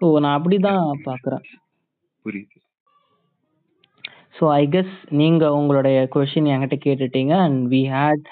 [0.00, 1.44] ஸோ நான் அப்படிதான் பார்க்குறேன்.
[2.24, 2.56] புரியுது.
[4.38, 8.26] ஸோ ஐ கெஸ் நீங்க உங்களுடைய கொஷின் என்கிட்ட கேட்டுட்டீங்க அண்ட் வி ஹேட்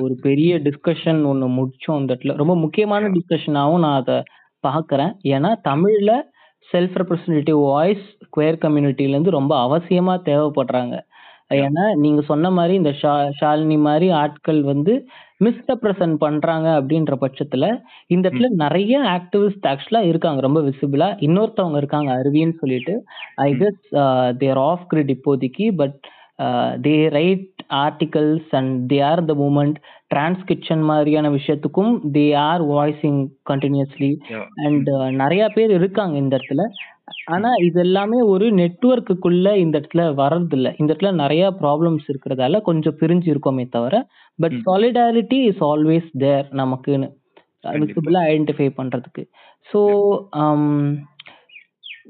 [0.00, 2.34] ஒரு பெரிய டிஸ்கஷன் ஒன்று முடிச்சோம் இந்த இடத்துல.
[2.34, 4.18] ரொம்ப முக்கியமான டிஸ்கஷனாகவும் நான் அதை
[4.64, 5.12] பார்க்குறேன்.
[5.34, 6.12] ஏன்னா தமிழ்ல
[6.70, 10.94] செல்ஃப் ரெப்ரசன்டேட்டிவ் வாய்ஸ் குயர் கம்யூனிட்டிலேருந்து ரொம்ப அவசியமா தேவைப்படுறாங்க.
[11.54, 15.06] ஏன்னா நீங்க சொன்ன மாதிரி இந்த ஷா ஷாலினி மாதிரி ஆட்கள் வந்து
[15.44, 22.58] மிஸ்ரெப்ரசன்ட் பண்றாங்க அப்படின்ற பட்சத்துல இந்த இடத்துல நிறைய ஆக்டிவிஸ்ட் ஆக்சுவலா இருக்காங்க ரொம்ப விசிபிளா இன்னொருத்தவங்க இருக்காங்க அருவின்னு
[22.58, 23.04] சொல்லிட்டு.
[23.34, 23.82] I guess
[24.38, 25.96] they're off grid இப்போதைக்கு but
[26.76, 29.76] they write articles and they are the movement
[30.06, 34.44] trans kitchen மாதிரியான விஷயத்துக்கும் they are voicing continuously Yeah.
[34.54, 36.64] And நிறைய பேர் இருக்காங்க இந்த இடத்துல.
[37.26, 40.68] ஆனா இது எல்லாமே ஒரு நெட்வொர்க்குக்குள்ள இந்த இடத்துல வர்றதில்ல.
[40.78, 43.94] இந்த இடத்துல நிறைய ப்ராப்ளம்ஸ் இருக்கிறதால கொஞ்சம் பிரிஞ்சு இருக்கோமே தவிர
[44.38, 44.62] பட் ம்.
[44.66, 47.08] சாலிடாரிட்டி இஸ் ஆல்வேஸ் தேர் நமக்குன்னு.
[47.64, 47.84] கண்டிப்பா.
[47.84, 49.22] விசிபிளா ஐடென்டிஃபை பண்றதுக்கு.
[49.68, 49.80] ஸோ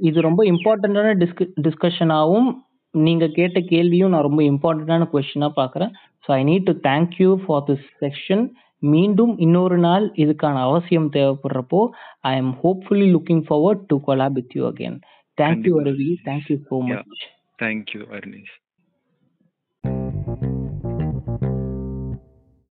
[0.09, 2.49] இது ரொம்ப இம்பார்ட்டண்ட்டான டிஸ்க டிஸ்கஷனாகவும்
[2.94, 5.92] நீங்க கேட்ட கேள்வியும் நான் ரொம்ப இம்பார்ட்டண்ட்டான கொஸ்டினா பார்க்குறேன்.
[6.24, 8.44] So I need to thank you for this section
[8.83, 11.81] மீண்டும் இன்னொரு நாள் இதுக்கான அவசியம் தேவைப்படுறப்போ
[12.24, 14.99] I am hopefully looking forward to collab with you again
[15.39, 15.83] thank you கண்டிப்பா.
[15.85, 17.03] Aravi thank you so Yeah.
[17.05, 17.24] Much
[17.59, 18.55] thank you Arnesh